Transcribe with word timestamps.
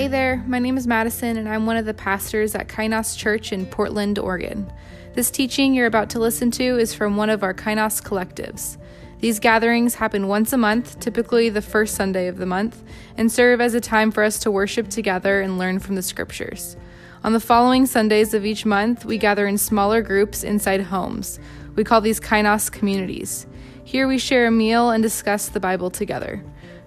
Hey 0.00 0.08
there, 0.08 0.42
my 0.46 0.58
name 0.58 0.78
is 0.78 0.86
Madison, 0.86 1.36
and 1.36 1.46
I'm 1.46 1.66
one 1.66 1.76
of 1.76 1.84
the 1.84 1.92
pastors 1.92 2.54
at 2.54 2.68
Kainos 2.68 3.14
Church 3.18 3.52
in 3.52 3.66
Portland, 3.66 4.18
Oregon. 4.18 4.72
This 5.12 5.30
teaching 5.30 5.74
you're 5.74 5.84
about 5.84 6.08
to 6.08 6.18
listen 6.18 6.50
to 6.52 6.78
is 6.78 6.94
from 6.94 7.18
one 7.18 7.28
of 7.28 7.42
our 7.42 7.52
Kainos 7.52 8.02
collectives. 8.02 8.78
These 9.18 9.40
gatherings 9.40 9.96
happen 9.96 10.26
once 10.26 10.54
a 10.54 10.56
month, 10.56 11.00
typically 11.00 11.50
the 11.50 11.60
first 11.60 11.96
Sunday 11.96 12.28
of 12.28 12.38
the 12.38 12.46
month, 12.46 12.82
and 13.18 13.30
serve 13.30 13.60
as 13.60 13.74
a 13.74 13.80
time 13.80 14.10
for 14.10 14.22
us 14.22 14.38
to 14.38 14.50
worship 14.50 14.88
together 14.88 15.42
and 15.42 15.58
learn 15.58 15.78
from 15.78 15.96
the 15.96 16.02
scriptures. 16.02 16.78
On 17.22 17.34
the 17.34 17.38
following 17.38 17.84
Sundays 17.84 18.32
of 18.32 18.46
each 18.46 18.64
month, 18.64 19.04
we 19.04 19.18
gather 19.18 19.46
in 19.46 19.58
smaller 19.58 20.00
groups 20.00 20.42
inside 20.42 20.80
homes. 20.80 21.38
We 21.76 21.84
call 21.84 22.00
these 22.00 22.20
Kainos 22.20 22.72
communities. 22.72 23.46
Here 23.84 24.08
we 24.08 24.16
share 24.16 24.46
a 24.46 24.50
meal 24.50 24.88
and 24.88 25.02
discuss 25.02 25.50
the 25.50 25.60
Bible 25.60 25.90
together. 25.90 26.42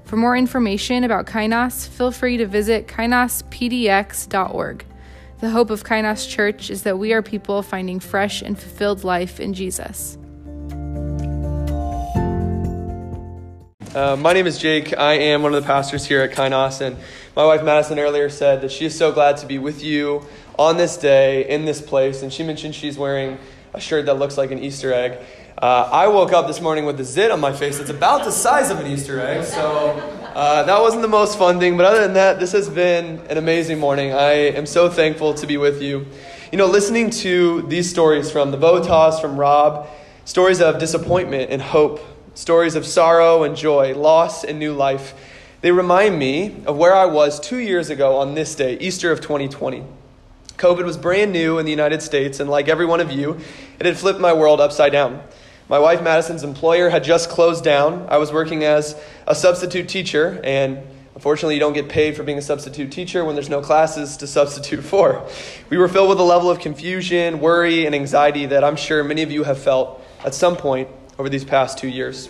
For 0.05 0.17
more 0.17 0.35
information 0.35 1.04
about 1.04 1.25
Kainos, 1.25 1.88
feel 1.88 2.12
free 2.12 2.38
to 2.38 2.45
visit 2.45 2.88
kainospdx.org. 2.88 4.85
The 5.39 5.49
hope 5.49 5.70
of 5.70 5.84
Kainos 5.84 6.29
Church 6.29 6.70
is 6.70 6.84
that 6.84 6.99
we 6.99 7.13
are 7.13 7.21
people 7.21 7.62
finding 7.63 7.99
fresh 7.99 8.41
and 8.41 8.57
fulfilled 8.57 9.03
life 9.03 9.39
in 9.39 9.53
Jesus. 9.53 10.17
Uh, 13.95 14.16
my 14.16 14.34
name 14.34 14.48
is 14.48 14.57
Jake. 14.57 14.98
I 14.98 15.13
am 15.13 15.43
one 15.43 15.53
of 15.53 15.62
the 15.62 15.67
pastors 15.67 16.05
here 16.05 16.21
at 16.21 16.31
Kainos, 16.31 16.81
and 16.81 16.98
my 17.35 17.45
wife 17.45 17.63
Madison 17.63 17.99
earlier 17.99 18.27
said 18.27 18.62
that 18.62 18.71
she 18.71 18.85
is 18.85 18.98
so 18.98 19.12
glad 19.12 19.38
to 19.38 19.45
be 19.45 19.59
with 19.59 19.84
you 19.84 20.26
on 20.57 20.77
this 20.77 20.98
day 20.98 21.48
in 21.48 21.65
this 21.65 21.81
place. 21.81 22.23
And 22.23 22.34
she 22.34 22.43
mentioned 22.43 22.73
she's 22.73 22.98
wearing 22.98 23.38
a 23.73 23.79
shirt 23.79 24.07
that 24.07 24.15
looks 24.15 24.38
like 24.38 24.51
an 24.51 24.59
Easter 24.59 24.91
egg. 24.93 25.20
Uh, 25.63 25.88
I 25.94 26.08
woke 26.08 26.34
up 26.34 26.48
this 26.48 26.59
morning 26.59 26.84
with 26.84 26.99
a 26.99 27.05
zit 27.05 27.31
on 27.31 27.40
my 27.40 27.53
face 27.53 27.77
that's 27.77 27.90
about 27.90 28.26
the 28.26 28.31
size 28.31 28.70
of 28.70 28.81
an 28.81 28.88
Easter 28.91 29.21
egg, 29.21 29.45
so 29.45 29.91
uh, 30.35 30.63
that 30.63 30.81
wasn't 30.81 31.04
the 31.04 31.08
most 31.08 31.38
fun 31.38 31.58
thing. 31.58 31.77
But 31.77 31.85
other 31.85 32.02
than 32.02 32.16
that, 32.16 32.38
this 32.38 32.52
has 32.52 32.67
been 32.67 33.20
an 33.30 33.38
amazing 33.38 33.79
morning. 33.79 34.12
I 34.12 34.32
am 34.32 34.65
so 34.65 34.90
thankful 34.90 35.34
to 35.35 35.48
be 35.48 35.55
with 35.55 35.82
you. 35.82 36.05
You 36.52 36.57
know, 36.57 36.65
listening 36.65 37.12
to 37.12 37.62
these 37.62 37.90
stories 37.90 38.29
from 38.29 38.52
the 38.52 38.57
Votas, 38.57 39.21
from 39.21 39.37
Rob, 39.37 39.87
stories 40.26 40.60
of 40.60 40.79
disappointment 40.79 41.49
and 41.49 41.62
hope 41.62 42.02
stories 42.34 42.76
of 42.76 42.85
sorrow 42.85 43.43
and 43.43 43.55
joy, 43.55 43.96
loss 43.96 44.43
and 44.43 44.59
new 44.59 44.74
life. 44.74 45.13
They 45.62 45.71
remind 45.71 46.20
me 46.20 46.62
of 46.65 46.76
where 46.76 46.93
I 46.93 47.05
was 47.05 47.40
two 47.40 47.59
years 47.59 47.90
ago 47.90 48.18
on 48.18 48.35
this 48.35 48.54
day, 48.54 48.77
Easter 48.80 49.13
of 49.13 49.21
2020. 49.21 49.85
COVID 50.57 50.84
was 50.84 50.98
brand 50.98 51.32
new 51.32 51.57
in 51.57 51.63
the 51.63 51.71
United 51.71 52.02
States, 52.02 52.41
and 52.41 52.49
like 52.49 52.68
every 52.68 52.85
one 52.85 52.99
of 52.99 53.13
you, 53.13 53.40
it 53.80 53.85
had 53.85 53.96
flipped 53.96 54.20
my 54.20 54.34
world 54.34 54.59
upside 54.59 54.91
down. 54.91 55.24
My 55.69 55.79
wife 55.79 56.03
Madison's 56.03 56.43
employer 56.43 56.89
had 56.89 57.03
just 57.03 57.29
closed 57.29 57.63
down. 57.63 58.07
I 58.09 58.17
was 58.17 58.33
working 58.33 58.63
as 58.63 59.01
a 59.25 59.33
substitute 59.33 59.87
teacher, 59.87 60.41
and 60.43 60.79
unfortunately, 61.15 61.53
you 61.53 61.61
don't 61.61 61.73
get 61.73 61.87
paid 61.87 62.17
for 62.17 62.23
being 62.23 62.37
a 62.37 62.41
substitute 62.41 62.91
teacher 62.91 63.23
when 63.23 63.35
there's 63.35 63.49
no 63.49 63.61
classes 63.61 64.17
to 64.17 64.28
substitute 64.28 64.84
for. 64.84 65.25
We 65.69 65.78
were 65.78 65.88
filled 65.88 66.09
with 66.09 66.19
a 66.19 66.23
level 66.23 66.50
of 66.50 66.59
confusion, 66.59 67.39
worry, 67.39 67.85
and 67.85 67.95
anxiety 67.95 68.47
that 68.47 68.63
I'm 68.63 68.75
sure 68.75 69.03
many 69.06 69.22
of 69.22 69.31
you 69.31 69.45
have 69.45 69.57
felt 69.57 70.03
at 70.25 70.35
some 70.35 70.57
point 70.57 70.89
over 71.17 71.29
these 71.29 71.45
past 71.45 71.78
two 71.78 71.88
years. 71.88 72.29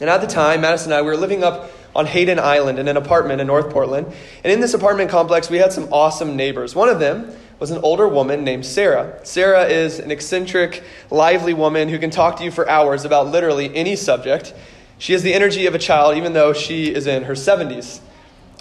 And 0.00 0.10
at 0.10 0.20
the 0.20 0.26
time, 0.26 0.60
Madison 0.60 0.92
and 0.92 0.98
I, 0.98 1.02
we 1.02 1.08
were 1.08 1.16
living 1.16 1.42
up 1.42 1.70
on 1.94 2.06
Hayden 2.06 2.38
Island 2.38 2.78
in 2.78 2.88
an 2.88 2.96
apartment 2.96 3.40
in 3.40 3.46
North 3.46 3.70
Portland. 3.70 4.12
And 4.44 4.52
in 4.52 4.60
this 4.60 4.74
apartment 4.74 5.10
complex, 5.10 5.48
we 5.48 5.58
had 5.58 5.72
some 5.72 5.92
awesome 5.92 6.36
neighbors. 6.36 6.74
One 6.74 6.88
of 6.88 6.98
them 6.98 7.34
was 7.62 7.70
an 7.70 7.78
older 7.84 8.08
woman 8.08 8.42
named 8.42 8.66
Sarah. 8.66 9.20
Sarah 9.22 9.66
is 9.66 10.00
an 10.00 10.10
eccentric, 10.10 10.82
lively 11.10 11.54
woman 11.54 11.88
who 11.88 11.96
can 12.00 12.10
talk 12.10 12.38
to 12.38 12.44
you 12.44 12.50
for 12.50 12.68
hours 12.68 13.04
about 13.04 13.28
literally 13.28 13.72
any 13.76 13.94
subject. 13.94 14.52
She 14.98 15.12
has 15.12 15.22
the 15.22 15.32
energy 15.32 15.66
of 15.66 15.74
a 15.76 15.78
child, 15.78 16.16
even 16.16 16.32
though 16.32 16.52
she 16.52 16.92
is 16.92 17.06
in 17.06 17.22
her 17.22 17.34
70s. 17.34 18.00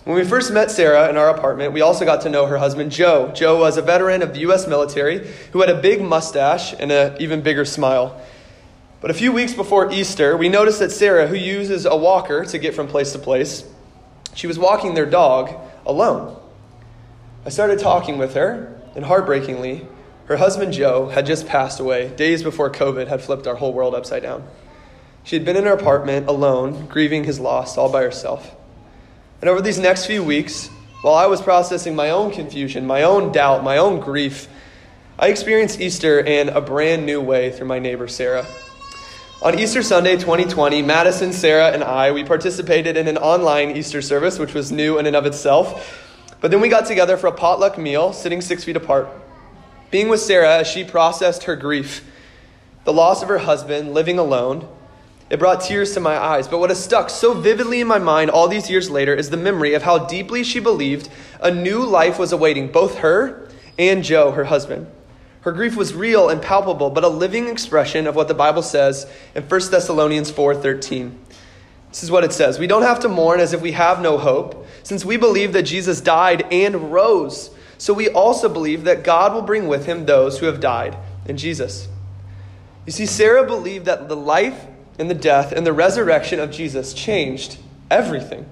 When 0.03 0.15
we 0.15 0.23
first 0.23 0.53
met 0.53 0.69
Sarah 0.69 1.09
in 1.09 1.17
our 1.17 1.31
apartment, 1.31 1.73
we 1.73 1.81
also 1.81 2.05
got 2.05 2.21
to 2.21 2.29
know 2.29 2.45
her 2.45 2.59
husband, 2.59 2.91
Joe. 2.91 3.31
Joe 3.33 3.59
was 3.59 3.75
a 3.75 3.81
veteran 3.81 4.21
of 4.21 4.33
the 4.35 4.41
U.S. 4.41 4.67
military 4.67 5.27
who 5.51 5.61
had 5.61 5.71
a 5.71 5.81
big 5.81 5.99
mustache 5.99 6.75
and 6.77 6.91
an 6.91 7.19
even 7.19 7.41
bigger 7.41 7.65
smile. 7.65 8.23
But 8.99 9.09
a 9.09 9.15
few 9.15 9.31
weeks 9.31 9.55
before 9.55 9.91
Easter, 9.91 10.37
we 10.37 10.47
noticed 10.47 10.77
that 10.77 10.91
Sarah, 10.91 11.25
who 11.25 11.35
uses 11.35 11.87
a 11.87 11.97
walker 11.97 12.45
to 12.45 12.57
get 12.59 12.75
from 12.75 12.87
place 12.87 13.13
to 13.13 13.17
place, 13.17 13.63
she 14.35 14.45
was 14.45 14.59
walking 14.59 14.93
their 14.93 15.07
dog 15.07 15.59
alone. 15.87 16.37
I 17.43 17.49
started 17.49 17.79
talking 17.79 18.19
with 18.19 18.35
her, 18.35 18.77
and 18.95 19.05
heartbreakingly, 19.05 19.87
her 20.25 20.37
husband 20.37 20.73
Joe 20.73 21.09
had 21.09 21.25
just 21.25 21.47
passed 21.47 21.79
away 21.79 22.09
days 22.09 22.43
before 22.43 22.69
COVID 22.69 23.07
had 23.07 23.21
flipped 23.21 23.47
our 23.47 23.55
whole 23.55 23.73
world 23.73 23.95
upside 23.95 24.23
down. 24.23 24.47
She 25.23 25.35
had 25.35 25.45
been 25.45 25.57
in 25.57 25.65
her 25.65 25.73
apartment 25.73 26.27
alone, 26.27 26.87
grieving 26.87 27.23
his 27.23 27.39
loss 27.39 27.77
all 27.77 27.91
by 27.91 28.01
herself. 28.01 28.55
And 29.41 29.49
over 29.49 29.61
these 29.61 29.79
next 29.79 30.05
few 30.05 30.23
weeks, 30.23 30.69
while 31.01 31.15
I 31.15 31.25
was 31.25 31.41
processing 31.41 31.95
my 31.95 32.11
own 32.11 32.31
confusion, 32.31 32.85
my 32.85 33.03
own 33.03 33.31
doubt, 33.31 33.63
my 33.63 33.77
own 33.77 33.99
grief, 33.99 34.47
I 35.17 35.27
experienced 35.27 35.79
Easter 35.79 36.19
in 36.19 36.49
a 36.49 36.61
brand 36.61 37.05
new 37.05 37.21
way 37.21 37.51
through 37.51 37.67
my 37.67 37.79
neighbor 37.79 38.07
Sarah. 38.07 38.45
On 39.43 39.57
Easter 39.57 39.81
Sunday 39.81 40.17
2020, 40.17 40.83
Madison, 40.83 41.33
Sarah, 41.33 41.71
and 41.71 41.83
I, 41.83 42.11
we 42.11 42.23
participated 42.23 42.95
in 42.95 43.07
an 43.07 43.17
online 43.17 43.75
Easter 43.75 44.01
service, 44.01 44.37
which 44.37 44.53
was 44.53 44.71
new 44.71 44.99
in 44.99 45.07
and 45.07 45.15
of 45.15 45.25
itself. 45.25 46.10
But 46.41 46.51
then 46.51 46.59
we 46.59 46.69
got 46.69 46.87
together 46.87 47.15
for 47.17 47.27
a 47.27 47.31
potluck 47.31 47.77
meal, 47.77 48.11
sitting 48.11 48.41
six 48.41 48.63
feet 48.63 48.75
apart. 48.75 49.07
Being 49.91 50.09
with 50.09 50.19
Sarah 50.19 50.57
as 50.57 50.67
she 50.67 50.83
processed 50.83 51.43
her 51.43 51.55
grief, 51.55 52.03
the 52.83 52.93
loss 52.93 53.21
of 53.21 53.29
her 53.29 53.37
husband, 53.37 53.93
living 53.93 54.17
alone, 54.17 54.67
it 55.29 55.39
brought 55.39 55.61
tears 55.61 55.93
to 55.93 55.99
my 55.99 56.17
eyes. 56.17 56.47
But 56.47 56.59
what 56.59 56.71
has 56.71 56.83
stuck 56.83 57.09
so 57.09 57.33
vividly 57.33 57.79
in 57.79 57.87
my 57.87 57.99
mind 57.99 58.29
all 58.31 58.47
these 58.47 58.69
years 58.69 58.89
later 58.89 59.13
is 59.13 59.29
the 59.29 59.37
memory 59.37 59.73
of 59.75 59.83
how 59.83 59.99
deeply 59.99 60.43
she 60.43 60.59
believed 60.59 61.09
a 61.39 61.51
new 61.51 61.85
life 61.85 62.19
was 62.19 62.33
awaiting 62.33 62.69
both 62.69 62.97
her 62.97 63.49
and 63.77 64.03
Joe, 64.03 64.31
her 64.31 64.45
husband. 64.45 64.87
Her 65.41 65.51
grief 65.51 65.75
was 65.75 65.93
real 65.93 66.29
and 66.29 66.41
palpable, 66.41 66.89
but 66.89 67.03
a 67.03 67.07
living 67.07 67.47
expression 67.47 68.07
of 68.07 68.15
what 68.15 68.27
the 68.27 68.33
Bible 68.33 68.61
says 68.61 69.07
in 69.33 69.43
1 69.43 69.71
Thessalonians 69.71 70.31
4:13. 70.31 71.17
This 71.89 72.03
is 72.03 72.11
what 72.11 72.23
it 72.23 72.33
says. 72.33 72.59
We 72.59 72.67
don't 72.67 72.83
have 72.83 72.99
to 73.01 73.09
mourn 73.09 73.39
as 73.39 73.53
if 73.53 73.61
we 73.61 73.71
have 73.71 74.01
no 74.01 74.17
hope, 74.17 74.65
since 74.83 75.05
we 75.05 75.17
believe 75.17 75.53
that 75.53 75.63
Jesus 75.63 76.01
died 76.01 76.45
and 76.51 76.91
rose. 76.91 77.51
So 77.77 77.93
we 77.93 78.09
also 78.09 78.47
believe 78.47 78.83
that 78.83 79.03
God 79.03 79.33
will 79.33 79.41
bring 79.41 79.67
with 79.67 79.85
him 79.85 80.05
those 80.05 80.39
who 80.39 80.45
have 80.45 80.59
died 80.59 80.97
in 81.25 81.37
Jesus. 81.37 81.87
You 82.85 82.91
see, 82.91 83.05
Sarah 83.05 83.45
believed 83.45 83.85
that 83.85 84.07
the 84.09 84.15
life 84.15 84.65
and 84.99 85.09
the 85.09 85.15
death 85.15 85.51
and 85.51 85.65
the 85.65 85.73
resurrection 85.73 86.39
of 86.39 86.51
Jesus 86.51 86.93
changed 86.93 87.57
everything. 87.89 88.45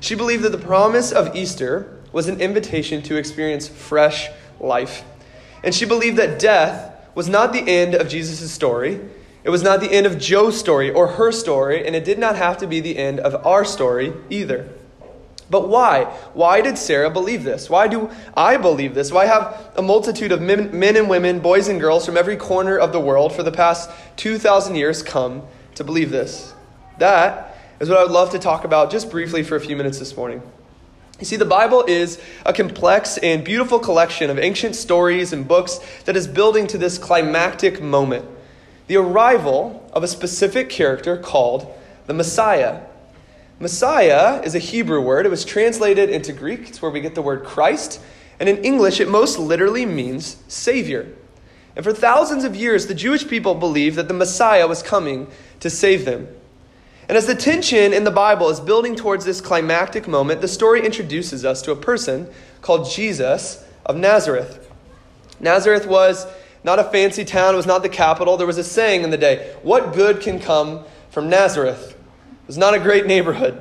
She 0.00 0.14
believed 0.14 0.42
that 0.44 0.52
the 0.52 0.58
promise 0.58 1.12
of 1.12 1.34
Easter 1.34 2.00
was 2.12 2.28
an 2.28 2.40
invitation 2.40 3.02
to 3.02 3.16
experience 3.16 3.68
fresh 3.68 4.28
life. 4.60 5.04
And 5.62 5.74
she 5.74 5.86
believed 5.86 6.18
that 6.18 6.38
death 6.38 6.94
was 7.14 7.28
not 7.28 7.52
the 7.52 7.66
end 7.66 7.94
of 7.94 8.08
Jesus' 8.08 8.52
story. 8.52 9.00
It 9.44 9.50
was 9.50 9.62
not 9.62 9.80
the 9.80 9.90
end 9.90 10.06
of 10.06 10.18
Joe's 10.18 10.58
story 10.58 10.90
or 10.90 11.06
her 11.06 11.32
story, 11.32 11.86
and 11.86 11.96
it 11.96 12.04
did 12.04 12.18
not 12.18 12.36
have 12.36 12.58
to 12.58 12.66
be 12.66 12.80
the 12.80 12.98
end 12.98 13.20
of 13.20 13.46
our 13.46 13.64
story 13.64 14.12
either. 14.30 14.68
But 15.50 15.68
why? 15.68 16.04
Why 16.32 16.60
did 16.60 16.78
Sarah 16.78 17.10
believe 17.10 17.44
this? 17.44 17.68
Why 17.68 17.86
do 17.86 18.10
I 18.36 18.56
believe 18.56 18.94
this? 18.94 19.12
Why 19.12 19.26
have 19.26 19.72
a 19.76 19.82
multitude 19.82 20.32
of 20.32 20.40
men, 20.40 20.78
men 20.78 20.96
and 20.96 21.08
women, 21.08 21.40
boys 21.40 21.68
and 21.68 21.80
girls 21.80 22.06
from 22.06 22.16
every 22.16 22.36
corner 22.36 22.78
of 22.78 22.92
the 22.92 23.00
world 23.00 23.32
for 23.32 23.42
the 23.42 23.52
past 23.52 23.90
2,000 24.16 24.74
years 24.74 25.02
come 25.02 25.42
to 25.74 25.84
believe 25.84 26.10
this? 26.10 26.54
That 26.98 27.56
is 27.80 27.88
what 27.88 27.98
I 27.98 28.02
would 28.02 28.12
love 28.12 28.30
to 28.30 28.38
talk 28.38 28.64
about 28.64 28.90
just 28.90 29.10
briefly 29.10 29.42
for 29.42 29.56
a 29.56 29.60
few 29.60 29.76
minutes 29.76 29.98
this 29.98 30.16
morning. 30.16 30.42
You 31.20 31.26
see, 31.26 31.36
the 31.36 31.44
Bible 31.44 31.84
is 31.86 32.20
a 32.44 32.52
complex 32.52 33.18
and 33.18 33.44
beautiful 33.44 33.78
collection 33.78 34.30
of 34.30 34.38
ancient 34.38 34.74
stories 34.74 35.32
and 35.32 35.46
books 35.46 35.78
that 36.06 36.16
is 36.16 36.26
building 36.26 36.66
to 36.68 36.78
this 36.78 36.98
climactic 36.98 37.80
moment 37.80 38.26
the 38.86 38.96
arrival 38.96 39.88
of 39.92 40.02
a 40.02 40.08
specific 40.08 40.68
character 40.68 41.16
called 41.16 41.72
the 42.06 42.12
Messiah. 42.12 42.82
Messiah 43.60 44.40
is 44.42 44.54
a 44.54 44.58
Hebrew 44.58 45.00
word. 45.00 45.26
It 45.26 45.30
was 45.30 45.44
translated 45.44 46.10
into 46.10 46.32
Greek. 46.32 46.68
It's 46.68 46.82
where 46.82 46.90
we 46.90 47.00
get 47.00 47.14
the 47.14 47.22
word 47.22 47.44
Christ. 47.44 48.00
And 48.40 48.48
in 48.48 48.64
English, 48.64 49.00
it 49.00 49.08
most 49.08 49.38
literally 49.38 49.86
means 49.86 50.36
Savior. 50.48 51.14
And 51.76 51.84
for 51.84 51.92
thousands 51.92 52.44
of 52.44 52.56
years, 52.56 52.86
the 52.86 52.94
Jewish 52.94 53.26
people 53.26 53.54
believed 53.54 53.96
that 53.96 54.08
the 54.08 54.14
Messiah 54.14 54.66
was 54.66 54.82
coming 54.82 55.28
to 55.60 55.70
save 55.70 56.04
them. 56.04 56.28
And 57.08 57.18
as 57.18 57.26
the 57.26 57.34
tension 57.34 57.92
in 57.92 58.04
the 58.04 58.10
Bible 58.10 58.48
is 58.48 58.60
building 58.60 58.96
towards 58.96 59.24
this 59.24 59.40
climactic 59.40 60.08
moment, 60.08 60.40
the 60.40 60.48
story 60.48 60.84
introduces 60.84 61.44
us 61.44 61.60
to 61.62 61.72
a 61.72 61.76
person 61.76 62.28
called 62.62 62.90
Jesus 62.90 63.62
of 63.84 63.96
Nazareth. 63.96 64.70
Nazareth 65.38 65.86
was 65.86 66.26
not 66.62 66.78
a 66.78 66.84
fancy 66.84 67.24
town, 67.24 67.54
it 67.54 67.58
was 67.58 67.66
not 67.66 67.82
the 67.82 67.88
capital. 67.88 68.36
There 68.36 68.46
was 68.46 68.56
a 68.56 68.64
saying 68.64 69.02
in 69.02 69.10
the 69.10 69.18
day 69.18 69.54
what 69.62 69.92
good 69.92 70.20
can 70.20 70.40
come 70.40 70.84
from 71.10 71.28
Nazareth? 71.28 71.94
Was 72.46 72.58
not 72.58 72.74
a 72.74 72.78
great 72.78 73.06
neighborhood. 73.06 73.54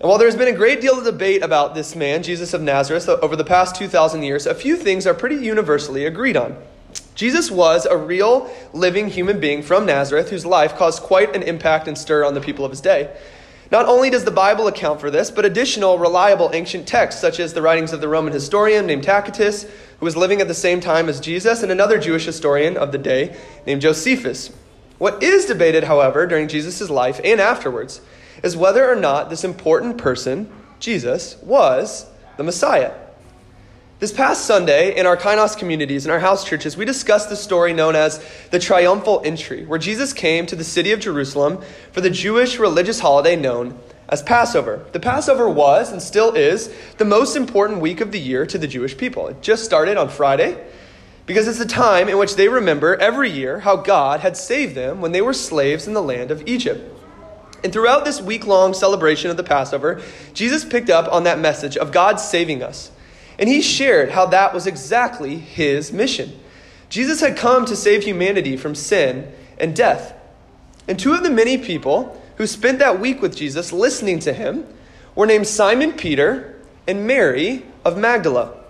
And 0.00 0.08
while 0.08 0.18
there's 0.18 0.36
been 0.36 0.52
a 0.52 0.56
great 0.56 0.80
deal 0.80 0.98
of 0.98 1.04
debate 1.04 1.42
about 1.42 1.74
this 1.74 1.94
man, 1.94 2.22
Jesus 2.22 2.52
of 2.52 2.60
Nazareth, 2.60 3.08
over 3.08 3.36
the 3.36 3.44
past 3.44 3.76
2,000 3.76 4.22
years, 4.22 4.46
a 4.46 4.54
few 4.54 4.76
things 4.76 5.06
are 5.06 5.14
pretty 5.14 5.36
universally 5.36 6.04
agreed 6.04 6.36
on. 6.36 6.56
Jesus 7.14 7.50
was 7.50 7.86
a 7.86 7.96
real, 7.96 8.50
living 8.72 9.08
human 9.08 9.38
being 9.38 9.62
from 9.62 9.86
Nazareth 9.86 10.30
whose 10.30 10.44
life 10.44 10.76
caused 10.76 11.02
quite 11.02 11.34
an 11.36 11.42
impact 11.42 11.88
and 11.88 11.96
stir 11.96 12.24
on 12.24 12.34
the 12.34 12.40
people 12.40 12.64
of 12.64 12.70
his 12.70 12.80
day. 12.80 13.16
Not 13.70 13.86
only 13.86 14.10
does 14.10 14.24
the 14.24 14.30
Bible 14.30 14.66
account 14.66 15.00
for 15.00 15.10
this, 15.10 15.30
but 15.30 15.46
additional 15.46 15.98
reliable 15.98 16.50
ancient 16.52 16.86
texts, 16.86 17.20
such 17.20 17.40
as 17.40 17.54
the 17.54 17.62
writings 17.62 17.92
of 17.92 18.02
the 18.02 18.08
Roman 18.08 18.32
historian 18.32 18.86
named 18.86 19.04
Tacitus, 19.04 19.62
who 19.62 20.04
was 20.04 20.16
living 20.16 20.42
at 20.42 20.48
the 20.48 20.54
same 20.54 20.80
time 20.80 21.08
as 21.08 21.20
Jesus, 21.20 21.62
and 21.62 21.72
another 21.72 21.98
Jewish 21.98 22.26
historian 22.26 22.76
of 22.76 22.92
the 22.92 22.98
day 22.98 23.34
named 23.66 23.80
Josephus. 23.80 24.50
What 25.02 25.20
is 25.20 25.46
debated, 25.46 25.82
however, 25.82 26.28
during 26.28 26.46
Jesus' 26.46 26.88
life 26.88 27.20
and 27.24 27.40
afterwards 27.40 28.00
is 28.44 28.56
whether 28.56 28.88
or 28.88 28.94
not 28.94 29.30
this 29.30 29.42
important 29.42 29.98
person, 29.98 30.48
Jesus, 30.78 31.36
was 31.42 32.06
the 32.36 32.44
Messiah. 32.44 32.92
This 33.98 34.12
past 34.12 34.44
Sunday, 34.44 34.96
in 34.96 35.04
our 35.04 35.16
Kainos 35.16 35.58
communities, 35.58 36.04
in 36.04 36.12
our 36.12 36.20
house 36.20 36.44
churches, 36.44 36.76
we 36.76 36.84
discussed 36.84 37.30
the 37.30 37.34
story 37.34 37.72
known 37.72 37.96
as 37.96 38.24
the 38.52 38.60
triumphal 38.60 39.20
entry, 39.24 39.64
where 39.64 39.76
Jesus 39.76 40.12
came 40.12 40.46
to 40.46 40.54
the 40.54 40.62
city 40.62 40.92
of 40.92 41.00
Jerusalem 41.00 41.60
for 41.90 42.00
the 42.00 42.08
Jewish 42.08 42.60
religious 42.60 43.00
holiday 43.00 43.34
known 43.34 43.76
as 44.08 44.22
Passover. 44.22 44.86
The 44.92 45.00
Passover 45.00 45.48
was, 45.48 45.90
and 45.90 46.00
still 46.00 46.30
is, 46.34 46.72
the 46.98 47.04
most 47.04 47.34
important 47.34 47.80
week 47.80 48.00
of 48.00 48.12
the 48.12 48.20
year 48.20 48.46
to 48.46 48.56
the 48.56 48.68
Jewish 48.68 48.96
people. 48.96 49.26
It 49.26 49.42
just 49.42 49.64
started 49.64 49.96
on 49.96 50.10
Friday 50.10 50.64
because 51.26 51.46
it's 51.46 51.58
the 51.58 51.66
time 51.66 52.08
in 52.08 52.18
which 52.18 52.36
they 52.36 52.48
remember 52.48 52.96
every 52.96 53.30
year 53.30 53.60
how 53.60 53.76
God 53.76 54.20
had 54.20 54.36
saved 54.36 54.74
them 54.74 55.00
when 55.00 55.12
they 55.12 55.22
were 55.22 55.32
slaves 55.32 55.86
in 55.86 55.94
the 55.94 56.02
land 56.02 56.30
of 56.30 56.46
Egypt. 56.48 56.90
And 57.62 57.72
throughout 57.72 58.04
this 58.04 58.20
week 58.20 58.46
long 58.46 58.74
celebration 58.74 59.30
of 59.30 59.36
the 59.36 59.44
Passover, 59.44 60.02
Jesus 60.34 60.64
picked 60.64 60.90
up 60.90 61.12
on 61.12 61.24
that 61.24 61.38
message 61.38 61.76
of 61.76 61.92
God 61.92 62.18
saving 62.18 62.62
us 62.62 62.90
and 63.38 63.48
he 63.48 63.60
shared 63.60 64.10
how 64.10 64.26
that 64.26 64.54
was 64.54 64.66
exactly 64.66 65.36
his 65.36 65.92
mission. 65.92 66.38
Jesus 66.88 67.20
had 67.20 67.36
come 67.36 67.64
to 67.66 67.76
save 67.76 68.04
humanity 68.04 68.56
from 68.56 68.74
sin 68.74 69.32
and 69.58 69.74
death. 69.74 70.14
And 70.86 70.98
two 70.98 71.14
of 71.14 71.22
the 71.22 71.30
many 71.30 71.58
people 71.58 72.20
who 72.36 72.46
spent 72.46 72.78
that 72.80 73.00
week 73.00 73.22
with 73.22 73.36
Jesus 73.36 73.72
listening 73.72 74.18
to 74.20 74.32
him 74.32 74.66
were 75.14 75.26
named 75.26 75.46
Simon 75.46 75.92
Peter 75.92 76.60
and 76.86 77.06
Mary 77.06 77.64
of 77.84 77.96
Magdala. 77.96 78.61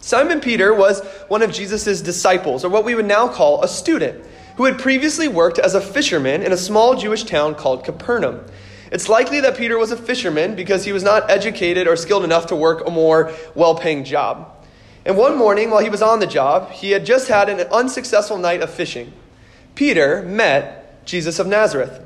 Simon 0.00 0.40
Peter 0.40 0.72
was 0.72 1.04
one 1.28 1.42
of 1.42 1.52
Jesus' 1.52 2.00
disciples, 2.00 2.64
or 2.64 2.68
what 2.68 2.84
we 2.84 2.94
would 2.94 3.06
now 3.06 3.28
call 3.28 3.62
a 3.62 3.68
student, 3.68 4.24
who 4.56 4.64
had 4.64 4.78
previously 4.78 5.28
worked 5.28 5.58
as 5.58 5.74
a 5.74 5.80
fisherman 5.80 6.42
in 6.42 6.52
a 6.52 6.56
small 6.56 6.96
Jewish 6.96 7.24
town 7.24 7.54
called 7.54 7.84
Capernaum. 7.84 8.44
It's 8.90 9.08
likely 9.08 9.40
that 9.40 9.56
Peter 9.56 9.76
was 9.76 9.90
a 9.90 9.96
fisherman 9.96 10.54
because 10.54 10.84
he 10.84 10.92
was 10.92 11.02
not 11.02 11.30
educated 11.30 11.86
or 11.86 11.96
skilled 11.96 12.24
enough 12.24 12.46
to 12.46 12.56
work 12.56 12.86
a 12.86 12.90
more 12.90 13.32
well 13.54 13.74
paying 13.74 14.04
job. 14.04 14.54
And 15.04 15.16
one 15.16 15.36
morning, 15.36 15.70
while 15.70 15.82
he 15.82 15.90
was 15.90 16.02
on 16.02 16.20
the 16.20 16.26
job, 16.26 16.70
he 16.70 16.90
had 16.90 17.04
just 17.04 17.28
had 17.28 17.48
an 17.48 17.60
unsuccessful 17.72 18.38
night 18.38 18.62
of 18.62 18.70
fishing. 18.70 19.12
Peter 19.74 20.22
met 20.22 21.04
Jesus 21.04 21.38
of 21.38 21.46
Nazareth. 21.46 22.04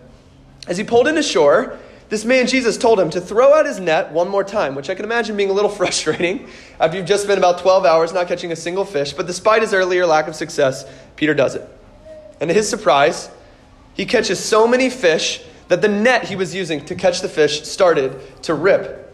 As 0.69 0.77
he 0.77 0.85
pulled 0.85 1.09
in 1.09 1.17
ashore, 1.19 1.79
this 2.12 2.26
man 2.26 2.47
Jesus 2.47 2.76
told 2.76 3.00
him 3.00 3.09
to 3.09 3.23
throw 3.23 3.55
out 3.55 3.64
his 3.64 3.81
net 3.81 4.12
one 4.12 4.29
more 4.29 4.44
time, 4.44 4.75
which 4.75 4.91
I 4.91 4.94
can 4.94 5.06
imagine 5.06 5.35
being 5.35 5.49
a 5.49 5.55
little 5.55 5.70
frustrating 5.81 6.47
after 6.79 6.99
you've 6.99 7.06
just 7.06 7.23
spent 7.23 7.38
about 7.38 7.61
12 7.61 7.87
hours 7.87 8.12
not 8.12 8.29
catching 8.29 8.53
a 8.53 8.56
single 8.56 8.85
fish. 8.85 9.14
But 9.14 9.26
despite 9.26 9.62
his 9.62 9.73
earlier 9.73 10.05
lack 10.05 10.29
of 10.29 10.37
success, 10.37 10.85
Peter 11.17 11.32
does 11.32 11.55
it. 11.55 11.67
And 12.38 12.49
to 12.49 12.55
his 12.55 12.69
surprise, 12.69 13.31
he 13.94 14.05
catches 14.05 14.38
so 14.38 14.69
many 14.69 14.91
fish 14.91 15.43
that 15.69 15.81
the 15.81 15.88
net 15.88 16.25
he 16.25 16.37
was 16.37 16.55
using 16.55 16.85
to 16.85 16.94
catch 16.94 17.23
the 17.23 17.31
fish 17.31 17.62
started 17.62 18.20
to 18.43 18.53
rip. 18.53 19.11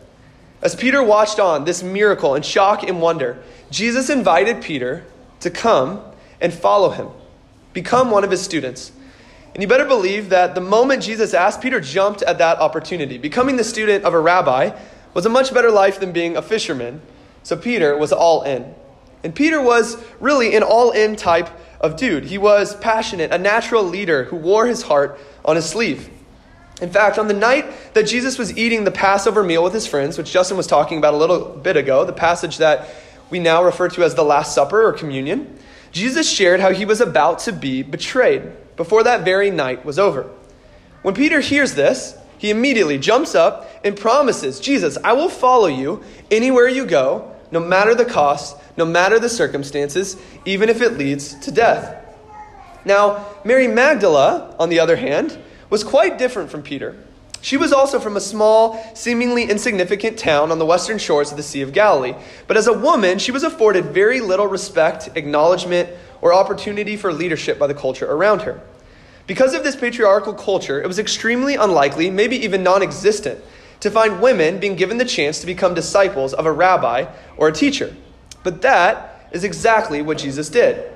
As 0.60 0.74
Peter 0.74 1.00
watched 1.00 1.38
on 1.38 1.62
this 1.62 1.84
miracle 1.84 2.34
in 2.34 2.42
shock 2.42 2.82
and 2.82 3.00
wonder, 3.00 3.40
Jesus 3.70 4.10
invited 4.10 4.60
Peter 4.60 5.04
to 5.38 5.50
come 5.50 6.02
and 6.40 6.52
follow 6.52 6.90
him, 6.90 7.10
become 7.72 8.10
one 8.10 8.24
of 8.24 8.32
his 8.32 8.42
students. 8.42 8.90
And 9.58 9.62
you 9.64 9.68
better 9.68 9.86
believe 9.86 10.28
that 10.28 10.54
the 10.54 10.60
moment 10.60 11.02
Jesus 11.02 11.34
asked, 11.34 11.60
Peter 11.60 11.80
jumped 11.80 12.22
at 12.22 12.38
that 12.38 12.60
opportunity. 12.60 13.18
Becoming 13.18 13.56
the 13.56 13.64
student 13.64 14.04
of 14.04 14.14
a 14.14 14.20
rabbi 14.20 14.70
was 15.14 15.26
a 15.26 15.28
much 15.28 15.52
better 15.52 15.72
life 15.72 15.98
than 15.98 16.12
being 16.12 16.36
a 16.36 16.42
fisherman. 16.42 17.02
So 17.42 17.56
Peter 17.56 17.96
was 17.96 18.12
all 18.12 18.44
in. 18.44 18.72
And 19.24 19.34
Peter 19.34 19.60
was 19.60 20.00
really 20.20 20.54
an 20.54 20.62
all 20.62 20.92
in 20.92 21.16
type 21.16 21.48
of 21.80 21.96
dude. 21.96 22.26
He 22.26 22.38
was 22.38 22.76
passionate, 22.76 23.32
a 23.32 23.38
natural 23.38 23.82
leader 23.82 24.22
who 24.26 24.36
wore 24.36 24.64
his 24.68 24.82
heart 24.82 25.18
on 25.44 25.56
his 25.56 25.68
sleeve. 25.68 26.08
In 26.80 26.90
fact, 26.90 27.18
on 27.18 27.26
the 27.26 27.34
night 27.34 27.66
that 27.94 28.06
Jesus 28.06 28.38
was 28.38 28.56
eating 28.56 28.84
the 28.84 28.92
Passover 28.92 29.42
meal 29.42 29.64
with 29.64 29.74
his 29.74 29.88
friends, 29.88 30.16
which 30.16 30.30
Justin 30.30 30.56
was 30.56 30.68
talking 30.68 30.98
about 30.98 31.14
a 31.14 31.16
little 31.16 31.44
bit 31.44 31.76
ago, 31.76 32.04
the 32.04 32.12
passage 32.12 32.58
that 32.58 32.88
we 33.28 33.40
now 33.40 33.64
refer 33.64 33.88
to 33.88 34.04
as 34.04 34.14
the 34.14 34.22
Last 34.22 34.54
Supper 34.54 34.86
or 34.86 34.92
communion, 34.92 35.58
Jesus 35.90 36.30
shared 36.30 36.60
how 36.60 36.72
he 36.72 36.84
was 36.84 37.00
about 37.00 37.40
to 37.40 37.52
be 37.52 37.82
betrayed 37.82 38.52
before 38.78 39.02
that 39.02 39.26
very 39.26 39.50
night 39.50 39.84
was 39.84 39.98
over. 39.98 40.30
When 41.02 41.14
Peter 41.14 41.40
hears 41.40 41.74
this, 41.74 42.16
he 42.38 42.48
immediately 42.50 42.96
jumps 42.96 43.34
up 43.34 43.68
and 43.84 43.96
promises, 43.96 44.60
Jesus, 44.60 44.96
I 45.04 45.12
will 45.12 45.28
follow 45.28 45.66
you 45.66 46.02
anywhere 46.30 46.68
you 46.68 46.86
go, 46.86 47.34
no 47.50 47.60
matter 47.60 47.94
the 47.94 48.04
cost, 48.04 48.56
no 48.76 48.84
matter 48.84 49.18
the 49.18 49.28
circumstances, 49.28 50.16
even 50.44 50.68
if 50.68 50.80
it 50.80 50.96
leads 50.96 51.34
to 51.40 51.50
death. 51.50 52.06
Now, 52.84 53.26
Mary 53.44 53.66
Magdala, 53.66 54.54
on 54.58 54.68
the 54.68 54.80
other 54.80 54.96
hand, 54.96 55.36
was 55.68 55.82
quite 55.84 56.16
different 56.16 56.50
from 56.50 56.62
Peter. 56.62 56.96
She 57.40 57.56
was 57.56 57.72
also 57.72 58.00
from 58.00 58.16
a 58.16 58.20
small, 58.20 58.82
seemingly 58.94 59.44
insignificant 59.44 60.18
town 60.18 60.50
on 60.50 60.58
the 60.58 60.66
western 60.66 60.98
shores 60.98 61.30
of 61.30 61.36
the 61.36 61.42
Sea 61.42 61.62
of 61.62 61.72
Galilee. 61.72 62.14
But 62.46 62.56
as 62.56 62.66
a 62.66 62.72
woman, 62.72 63.18
she 63.18 63.30
was 63.30 63.44
afforded 63.44 63.86
very 63.86 64.20
little 64.20 64.46
respect, 64.46 65.10
acknowledgement, 65.16 65.88
or 66.20 66.32
opportunity 66.32 66.96
for 66.96 67.12
leadership 67.12 67.58
by 67.58 67.66
the 67.66 67.74
culture 67.74 68.10
around 68.10 68.42
her. 68.42 68.60
Because 69.26 69.54
of 69.54 69.62
this 69.62 69.76
patriarchal 69.76 70.32
culture, 70.32 70.82
it 70.82 70.86
was 70.86 70.98
extremely 70.98 71.54
unlikely, 71.54 72.10
maybe 72.10 72.36
even 72.36 72.62
non 72.62 72.82
existent, 72.82 73.44
to 73.80 73.90
find 73.90 74.20
women 74.20 74.58
being 74.58 74.74
given 74.74 74.98
the 74.98 75.04
chance 75.04 75.40
to 75.40 75.46
become 75.46 75.74
disciples 75.74 76.32
of 76.34 76.46
a 76.46 76.52
rabbi 76.52 77.06
or 77.36 77.48
a 77.48 77.52
teacher. 77.52 77.94
But 78.42 78.62
that 78.62 79.28
is 79.32 79.44
exactly 79.44 80.02
what 80.02 80.18
Jesus 80.18 80.48
did. 80.48 80.90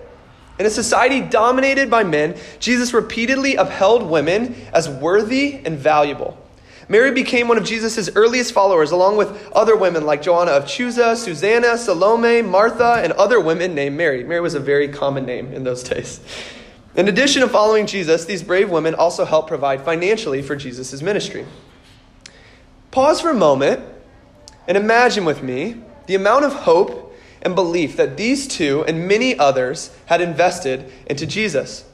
In 0.58 0.66
a 0.66 0.70
society 0.70 1.20
dominated 1.20 1.90
by 1.90 2.04
men, 2.04 2.36
Jesus 2.58 2.94
repeatedly 2.94 3.56
upheld 3.56 4.02
women 4.02 4.54
as 4.72 4.88
worthy 4.88 5.60
and 5.64 5.78
valuable. 5.78 6.38
Mary 6.88 7.10
became 7.10 7.48
one 7.48 7.58
of 7.58 7.64
Jesus' 7.64 8.10
earliest 8.14 8.52
followers, 8.52 8.90
along 8.90 9.16
with 9.16 9.50
other 9.52 9.76
women 9.76 10.04
like 10.04 10.22
Joanna 10.22 10.52
of 10.52 10.64
Chuza, 10.64 11.16
Susanna, 11.16 11.78
Salome, 11.78 12.42
Martha, 12.42 13.00
and 13.02 13.12
other 13.14 13.40
women 13.40 13.74
named 13.74 13.96
Mary. 13.96 14.24
Mary 14.24 14.40
was 14.40 14.54
a 14.54 14.60
very 14.60 14.88
common 14.88 15.24
name 15.24 15.52
in 15.52 15.64
those 15.64 15.82
days. 15.82 16.20
In 16.94 17.08
addition 17.08 17.40
to 17.42 17.48
following 17.48 17.86
Jesus, 17.86 18.26
these 18.26 18.42
brave 18.42 18.70
women 18.70 18.94
also 18.94 19.24
helped 19.24 19.48
provide 19.48 19.82
financially 19.82 20.42
for 20.42 20.56
Jesus' 20.56 21.00
ministry. 21.00 21.46
Pause 22.90 23.22
for 23.22 23.30
a 23.30 23.34
moment 23.34 23.80
and 24.68 24.76
imagine 24.76 25.24
with 25.24 25.42
me 25.42 25.82
the 26.06 26.14
amount 26.14 26.44
of 26.44 26.52
hope 26.52 27.16
and 27.40 27.54
belief 27.54 27.96
that 27.96 28.16
these 28.16 28.46
two 28.46 28.84
and 28.86 29.08
many 29.08 29.38
others 29.38 29.90
had 30.06 30.20
invested 30.20 30.92
into 31.06 31.26
Jesus. 31.26 31.84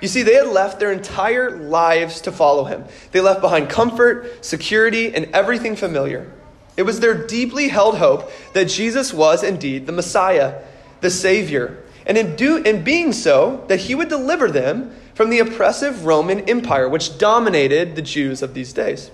You 0.00 0.08
see, 0.08 0.22
they 0.22 0.34
had 0.34 0.48
left 0.48 0.80
their 0.80 0.92
entire 0.92 1.50
lives 1.50 2.20
to 2.22 2.32
follow 2.32 2.64
him. 2.64 2.84
They 3.12 3.20
left 3.20 3.40
behind 3.40 3.68
comfort, 3.68 4.44
security, 4.44 5.14
and 5.14 5.26
everything 5.26 5.76
familiar. 5.76 6.30
It 6.76 6.82
was 6.82 7.00
their 7.00 7.26
deeply 7.26 7.68
held 7.68 7.98
hope 7.98 8.30
that 8.52 8.66
Jesus 8.66 9.14
was 9.14 9.42
indeed 9.42 9.86
the 9.86 9.92
Messiah, 9.92 10.62
the 11.00 11.10
Savior, 11.10 11.82
and 12.06 12.18
in, 12.18 12.36
do, 12.36 12.56
in 12.58 12.84
being 12.84 13.12
so, 13.12 13.64
that 13.68 13.80
he 13.80 13.94
would 13.94 14.08
deliver 14.08 14.50
them 14.50 14.94
from 15.14 15.30
the 15.30 15.38
oppressive 15.38 16.04
Roman 16.04 16.40
Empire, 16.50 16.88
which 16.88 17.16
dominated 17.18 17.96
the 17.96 18.02
Jews 18.02 18.42
of 18.42 18.52
these 18.52 18.72
days. 18.72 19.10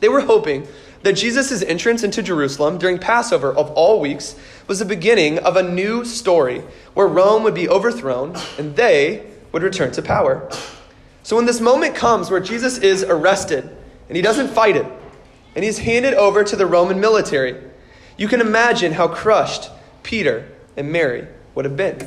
They 0.00 0.08
were 0.08 0.20
hoping 0.22 0.66
that 1.02 1.14
Jesus' 1.14 1.62
entrance 1.62 2.02
into 2.02 2.22
Jerusalem 2.22 2.78
during 2.78 2.98
Passover 2.98 3.52
of 3.52 3.70
all 3.72 4.00
weeks 4.00 4.36
was 4.66 4.78
the 4.78 4.84
beginning 4.84 5.38
of 5.38 5.56
a 5.56 5.62
new 5.62 6.04
story 6.04 6.62
where 6.94 7.06
Rome 7.06 7.42
would 7.42 7.54
be 7.54 7.68
overthrown 7.68 8.36
and 8.58 8.74
they 8.76 9.26
would 9.52 9.62
return 9.62 9.92
to 9.92 10.02
power. 10.02 10.50
So 11.22 11.36
when 11.36 11.46
this 11.46 11.60
moment 11.60 11.94
comes 11.94 12.30
where 12.30 12.40
Jesus 12.40 12.78
is 12.78 13.02
arrested 13.02 13.64
and 14.08 14.16
he 14.16 14.22
doesn't 14.22 14.48
fight 14.48 14.76
it, 14.76 14.86
and 15.54 15.64
he's 15.64 15.78
handed 15.78 16.14
over 16.14 16.44
to 16.44 16.54
the 16.54 16.66
Roman 16.66 17.00
military, 17.00 17.60
you 18.16 18.28
can 18.28 18.40
imagine 18.40 18.92
how 18.92 19.08
crushed 19.08 19.70
Peter 20.02 20.48
and 20.76 20.92
Mary 20.92 21.26
would 21.54 21.64
have 21.64 21.76
been. 21.76 21.98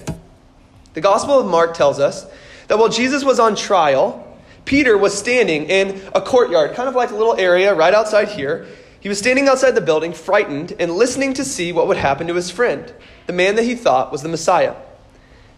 The 0.93 1.01
Gospel 1.01 1.39
of 1.39 1.47
Mark 1.47 1.73
tells 1.73 1.99
us 1.99 2.25
that 2.67 2.77
while 2.77 2.89
Jesus 2.89 3.23
was 3.23 3.39
on 3.39 3.55
trial, 3.55 4.37
Peter 4.65 4.97
was 4.97 5.17
standing 5.17 5.65
in 5.65 5.99
a 6.13 6.21
courtyard, 6.21 6.75
kind 6.75 6.87
of 6.87 6.95
like 6.95 7.09
a 7.09 7.15
little 7.15 7.35
area 7.35 7.73
right 7.73 7.93
outside 7.93 8.29
here, 8.29 8.67
he 8.99 9.09
was 9.09 9.17
standing 9.17 9.47
outside 9.47 9.71
the 9.71 9.81
building, 9.81 10.13
frightened, 10.13 10.73
and 10.79 10.91
listening 10.91 11.33
to 11.33 11.43
see 11.43 11.71
what 11.71 11.87
would 11.87 11.97
happen 11.97 12.27
to 12.27 12.35
his 12.35 12.51
friend, 12.51 12.93
the 13.25 13.33
man 13.33 13.55
that 13.55 13.63
he 13.63 13.73
thought 13.75 14.11
was 14.11 14.21
the 14.21 14.29
Messiah. 14.29 14.75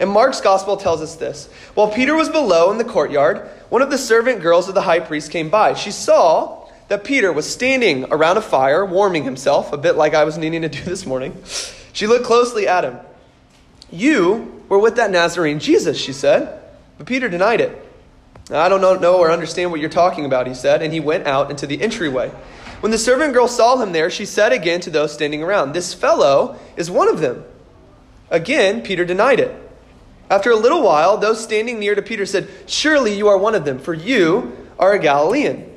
And 0.02 0.10
Mark's 0.10 0.42
gospel 0.42 0.78
tells 0.78 1.00
us 1.00 1.16
this. 1.16 1.48
While 1.76 1.92
Peter 1.92 2.16
was 2.16 2.28
below 2.28 2.72
in 2.72 2.80
the 2.80 2.84
courtyard, 2.84 3.48
one 3.70 3.84
of 3.84 3.92
the 3.92 4.00
servant 4.00 4.42
girls 4.42 4.68
of 4.68 4.74
the 4.74 4.82
high 4.82 5.00
priest 5.00 5.30
came 5.30 5.52
by. 5.52 5.76
She 5.76 5.92
saw 5.92 6.68
that 6.88 7.04
Peter 7.04 7.32
was 7.32 7.48
standing 7.48 8.06
around 8.12 8.38
a 8.38 8.42
fire, 8.42 8.84
warming 8.84 9.26
himself, 9.26 9.72
a 9.72 9.78
bit 9.78 9.96
like 9.96 10.16
I 10.16 10.24
was 10.24 10.40
needing 10.40 10.64
to 10.64 10.70
do 10.70 10.84
this 10.84 11.06
morning. 11.06 11.40
She 11.94 12.08
looked 12.08 12.26
closely 12.26 12.68
at 12.68 12.84
him. 12.84 12.98
You 13.92 14.64
were 14.70 14.80
with 14.80 14.96
that 14.96 15.12
Nazarene 15.12 15.60
Jesus, 15.60 16.00
she 16.00 16.14
said. 16.14 16.60
But 16.98 17.06
Peter 17.06 17.30
denied 17.30 17.62
it. 17.62 17.88
I 18.50 18.70
don't 18.70 18.82
know 18.82 19.20
or 19.20 19.32
understand 19.32 19.70
what 19.70 19.80
you're 19.80 19.90
talking 19.90 20.26
about, 20.26 20.48
he 20.48 20.56
said, 20.56 20.82
and 20.82 20.92
he 20.92 21.00
went 21.00 21.28
out 21.28 21.52
into 21.52 21.68
the 21.68 21.80
entryway. 21.80 22.30
When 22.80 22.92
the 22.92 22.98
servant 22.98 23.34
girl 23.34 23.48
saw 23.48 23.78
him 23.78 23.92
there, 23.92 24.10
she 24.10 24.26
said 24.26 24.52
again 24.52 24.82
to 24.82 24.90
those 24.90 25.14
standing 25.14 25.44
around, 25.44 25.74
This 25.74 25.94
fellow 25.94 26.58
is 26.76 26.90
one 26.90 27.08
of 27.08 27.20
them. 27.20 27.46
Again, 28.32 28.82
Peter 28.82 29.06
denied 29.06 29.40
it. 29.40 29.71
After 30.32 30.50
a 30.50 30.56
little 30.56 30.82
while, 30.82 31.18
those 31.18 31.44
standing 31.44 31.78
near 31.78 31.94
to 31.94 32.02
Peter 32.02 32.26
said, 32.26 32.48
Surely 32.66 33.14
you 33.14 33.28
are 33.28 33.38
one 33.38 33.54
of 33.54 33.66
them, 33.66 33.78
for 33.78 33.94
you 33.94 34.56
are 34.80 34.94
a 34.94 35.00
Galilean. 35.00 35.70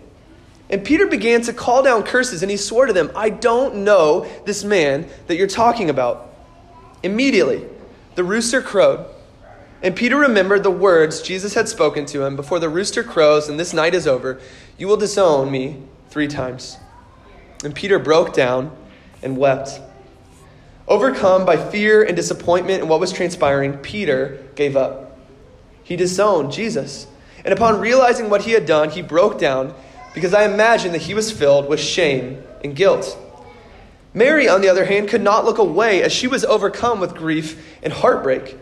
And 0.70 0.84
Peter 0.84 1.08
began 1.08 1.42
to 1.42 1.52
call 1.52 1.82
down 1.82 2.04
curses, 2.04 2.40
and 2.40 2.50
he 2.52 2.56
swore 2.56 2.86
to 2.86 2.92
them, 2.92 3.10
I 3.16 3.30
don't 3.30 3.78
know 3.78 4.26
this 4.46 4.62
man 4.62 5.08
that 5.26 5.34
you're 5.34 5.48
talking 5.48 5.90
about. 5.90 6.32
Immediately, 7.02 7.66
the 8.14 8.22
rooster 8.22 8.62
crowed. 8.62 9.04
And 9.82 9.96
Peter 9.96 10.16
remembered 10.16 10.62
the 10.62 10.70
words 10.70 11.20
Jesus 11.20 11.54
had 11.54 11.68
spoken 11.68 12.06
to 12.06 12.22
him 12.24 12.36
Before 12.36 12.60
the 12.60 12.68
rooster 12.68 13.02
crows 13.02 13.48
and 13.48 13.58
this 13.58 13.74
night 13.74 13.92
is 13.92 14.06
over, 14.06 14.40
you 14.78 14.86
will 14.86 14.96
disown 14.96 15.50
me 15.50 15.82
three 16.10 16.28
times. 16.28 16.78
And 17.64 17.74
Peter 17.74 17.98
broke 17.98 18.32
down 18.32 18.70
and 19.20 19.36
wept. 19.36 19.80
Overcome 20.86 21.46
by 21.46 21.56
fear 21.56 22.02
and 22.02 22.14
disappointment 22.14 22.82
in 22.82 22.88
what 22.88 23.00
was 23.00 23.12
transpiring, 23.12 23.78
Peter 23.78 24.44
gave 24.54 24.76
up. 24.76 25.18
He 25.82 25.96
disowned 25.96 26.52
Jesus. 26.52 27.06
And 27.44 27.52
upon 27.52 27.80
realizing 27.80 28.30
what 28.30 28.42
he 28.42 28.52
had 28.52 28.66
done, 28.66 28.90
he 28.90 29.02
broke 29.02 29.38
down 29.38 29.74
because 30.14 30.34
I 30.34 30.44
imagine 30.44 30.92
that 30.92 31.02
he 31.02 31.14
was 31.14 31.30
filled 31.30 31.68
with 31.68 31.80
shame 31.80 32.42
and 32.62 32.76
guilt. 32.76 33.18
Mary, 34.12 34.48
on 34.48 34.60
the 34.60 34.68
other 34.68 34.84
hand, 34.84 35.08
could 35.08 35.22
not 35.22 35.44
look 35.44 35.58
away 35.58 36.02
as 36.02 36.12
she 36.12 36.28
was 36.28 36.44
overcome 36.44 37.00
with 37.00 37.14
grief 37.14 37.78
and 37.82 37.92
heartbreak. 37.92 38.56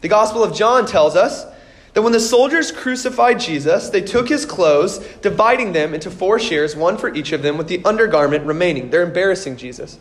The 0.00 0.08
Gospel 0.08 0.42
of 0.42 0.54
John 0.54 0.84
tells 0.84 1.14
us 1.14 1.46
that 1.94 2.02
when 2.02 2.12
the 2.12 2.20
soldiers 2.20 2.72
crucified 2.72 3.38
Jesus, 3.38 3.88
they 3.88 4.02
took 4.02 4.28
his 4.28 4.44
clothes, 4.44 4.98
dividing 5.22 5.72
them 5.72 5.94
into 5.94 6.10
four 6.10 6.38
shares, 6.38 6.74
one 6.74 6.98
for 6.98 7.14
each 7.14 7.32
of 7.32 7.42
them, 7.42 7.56
with 7.56 7.68
the 7.68 7.82
undergarment 7.84 8.44
remaining. 8.44 8.90
They're 8.90 9.02
embarrassing 9.02 9.56
Jesus. 9.56 9.98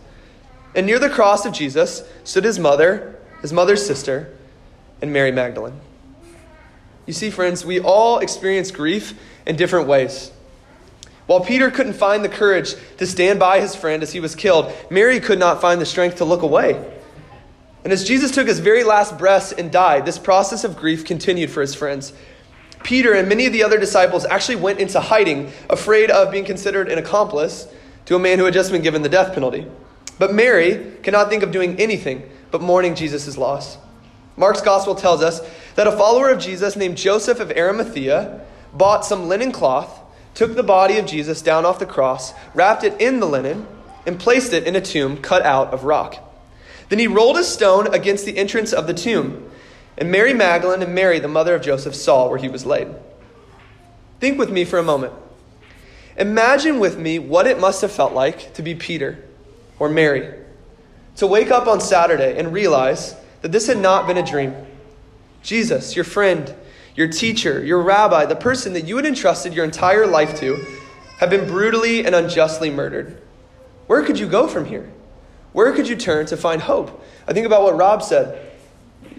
And 0.76 0.86
near 0.86 1.00
the 1.00 1.10
cross 1.10 1.46
of 1.46 1.54
Jesus 1.54 2.04
stood 2.24 2.44
his 2.44 2.60
mother, 2.60 3.18
his 3.42 3.54
mother's 3.54 3.86
sister, 3.86 4.34
and 5.02 5.14
Mary 5.14 5.32
Magdalene. 5.32 5.80
You 7.06 7.14
see, 7.14 7.30
friends, 7.30 7.66
we 7.66 7.80
all 7.80 8.20
experience 8.20 8.72
grief 8.72 9.18
in 9.46 9.56
different 9.56 9.88
ways. 9.88 10.32
While 11.28 11.40
Peter 11.42 11.72
couldn't 11.72 11.94
find 11.94 12.24
the 12.24 12.30
courage 12.30 12.76
to 12.98 13.08
stand 13.08 13.40
by 13.40 13.60
his 13.60 13.76
friend 13.76 14.04
as 14.04 14.12
he 14.12 14.20
was 14.20 14.36
killed, 14.36 14.72
Mary 14.90 15.20
could 15.20 15.40
not 15.40 15.62
find 15.62 15.80
the 15.80 15.86
strength 15.86 16.18
to 16.18 16.26
look 16.26 16.42
away. 16.42 16.84
And 17.84 17.94
as 17.94 18.04
Jesus 18.04 18.32
took 18.32 18.48
his 18.48 18.60
very 18.60 18.84
last 18.84 19.18
breaths 19.18 19.52
and 19.52 19.72
died, 19.72 20.06
this 20.06 20.20
process 20.20 20.64
of 20.64 20.76
grief 20.76 21.06
continued 21.06 21.52
for 21.52 21.62
his 21.62 21.76
friends. 21.76 22.14
Peter 22.84 23.14
and 23.14 23.30
many 23.30 23.46
of 23.46 23.54
the 23.54 23.64
other 23.64 23.80
disciples 23.80 24.26
actually 24.26 24.58
went 24.58 24.80
into 24.80 25.00
hiding, 25.00 25.52
afraid 25.70 26.12
of 26.12 26.32
being 26.32 26.46
considered 26.46 26.92
an 26.92 26.98
accomplice 26.98 27.68
to 28.06 28.16
a 28.16 28.20
man 28.20 28.38
who 28.38 28.46
had 28.46 28.54
just 28.54 28.72
been 28.72 28.82
given 28.82 29.02
the 29.02 29.10
death 29.10 29.34
penalty. 29.34 29.66
But 30.18 30.34
Mary 30.34 30.94
cannot 31.04 31.30
think 31.30 31.44
of 31.44 31.52
doing 31.52 31.80
anything 31.80 32.30
but 32.52 32.62
mourning 32.62 32.96
Jesus' 32.96 33.38
loss. 33.38 33.78
Mark's 34.38 34.62
gospel 34.62 34.96
tells 34.96 35.22
us 35.22 35.42
that 35.76 35.88
a 35.88 35.92
follower 35.92 36.30
of 36.30 36.40
Jesus 36.40 36.76
named 36.76 36.98
Joseph 36.98 37.40
of 37.40 37.52
Arimathea 37.52 38.42
bought 38.74 39.06
some 39.06 39.28
linen 39.28 39.52
cloth, 39.52 40.00
took 40.34 40.56
the 40.56 40.64
body 40.64 40.98
of 40.98 41.06
Jesus 41.06 41.42
down 41.42 41.66
off 41.66 41.80
the 41.80 41.86
cross, 41.86 42.34
wrapped 42.54 42.84
it 42.84 43.00
in 43.00 43.20
the 43.20 43.26
linen, 43.26 43.68
and 44.06 44.20
placed 44.20 44.54
it 44.54 44.66
in 44.66 44.76
a 44.76 44.82
tomb 44.82 45.18
cut 45.18 45.42
out 45.44 45.74
of 45.74 45.86
rock. 45.86 46.22
Then 46.90 47.00
he 47.00 47.08
rolled 47.08 47.38
a 47.38 47.44
stone 47.44 47.94
against 47.94 48.26
the 48.26 48.38
entrance 48.38 48.74
of 48.74 48.88
the 48.88 48.94
tomb, 48.94 49.50
and 49.98 50.12
Mary 50.12 50.34
Magdalene 50.34 50.84
and 50.84 50.94
Mary, 50.94 51.20
the 51.20 51.28
mother 51.28 51.56
of 51.56 51.62
Joseph, 51.62 51.96
saw 51.96 52.28
where 52.30 52.38
he 52.38 52.50
was 52.50 52.66
laid. 52.66 52.90
Think 54.20 54.38
with 54.38 54.52
me 54.52 54.66
for 54.66 54.78
a 54.78 54.84
moment. 54.84 55.14
Imagine 56.18 56.80
with 56.80 56.98
me 56.98 57.20
what 57.20 57.48
it 57.48 57.60
must 57.60 57.82
have 57.82 57.92
felt 57.92 58.14
like 58.14 58.54
to 58.54 58.62
be 58.62 58.76
Peter 58.76 59.25
or 59.80 59.90
Mary, 59.90 60.34
to 61.18 61.28
wake 61.28 61.52
up 61.52 61.68
on 61.68 61.80
Saturday 61.80 62.38
and 62.38 62.54
realize 62.54 63.16
that 63.42 63.52
this 63.52 63.68
had 63.68 63.78
not 63.78 64.08
been 64.08 64.18
a 64.18 64.26
dream. 64.26 64.54
Jesus, 65.42 65.96
your 65.96 66.06
friend, 66.06 66.54
your 66.96 67.08
teacher, 67.08 67.64
your 67.64 67.82
rabbi, 67.82 68.26
the 68.26 68.36
person 68.36 68.74
that 68.74 68.86
you 68.86 68.96
had 68.96 69.06
entrusted 69.06 69.54
your 69.54 69.66
entire 69.66 70.08
life 70.08 70.40
to, 70.40 70.58
have 71.20 71.30
been 71.30 71.48
brutally 71.48 72.06
and 72.06 72.16
unjustly 72.16 72.70
murdered. 72.70 73.22
Where 73.88 74.04
could 74.04 74.20
you 74.20 74.28
go 74.28 74.48
from 74.48 74.66
here? 74.66 74.92
Where 75.54 75.72
could 75.74 75.88
you 75.88 75.96
turn 75.96 76.26
to 76.28 76.38
find 76.38 76.62
hope? 76.62 77.04
I 77.28 77.34
think 77.34 77.46
about 77.46 77.64
what 77.64 77.78
Rob 77.78 78.04
said. 78.04 78.52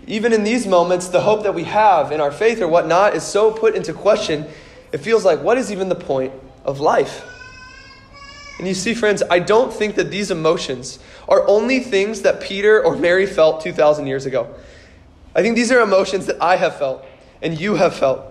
Even 0.06 0.32
in 0.32 0.44
these 0.44 0.66
moments, 0.66 1.08
the 1.08 1.22
hope 1.22 1.42
that 1.44 1.54
we 1.54 1.64
have 1.64 2.12
in 2.12 2.20
our 2.20 2.30
faith 2.30 2.60
or 2.60 2.68
whatnot 2.68 3.14
is 3.14 3.22
so 3.22 3.50
put 3.50 3.74
into 3.74 3.92
question, 3.92 4.46
it 4.92 4.98
feels 4.98 5.24
like, 5.24 5.40
what 5.42 5.58
is 5.58 5.72
even 5.72 5.88
the 5.88 5.94
point 5.94 6.32
of 6.64 6.80
life? 6.80 7.24
And 8.58 8.66
you 8.66 8.74
see, 8.74 8.94
friends, 8.94 9.22
I 9.30 9.38
don't 9.38 9.72
think 9.72 9.96
that 9.96 10.10
these 10.10 10.30
emotions 10.30 10.98
are 11.28 11.46
only 11.46 11.80
things 11.80 12.22
that 12.22 12.40
Peter 12.40 12.82
or 12.82 12.96
Mary 12.96 13.26
felt 13.26 13.60
2,000 13.60 14.06
years 14.06 14.24
ago. 14.24 14.54
I 15.34 15.42
think 15.42 15.56
these 15.56 15.70
are 15.70 15.80
emotions 15.80 16.26
that 16.26 16.40
I 16.40 16.56
have 16.56 16.78
felt 16.78 17.04
and 17.42 17.60
you 17.60 17.74
have 17.74 17.94
felt 17.94 18.24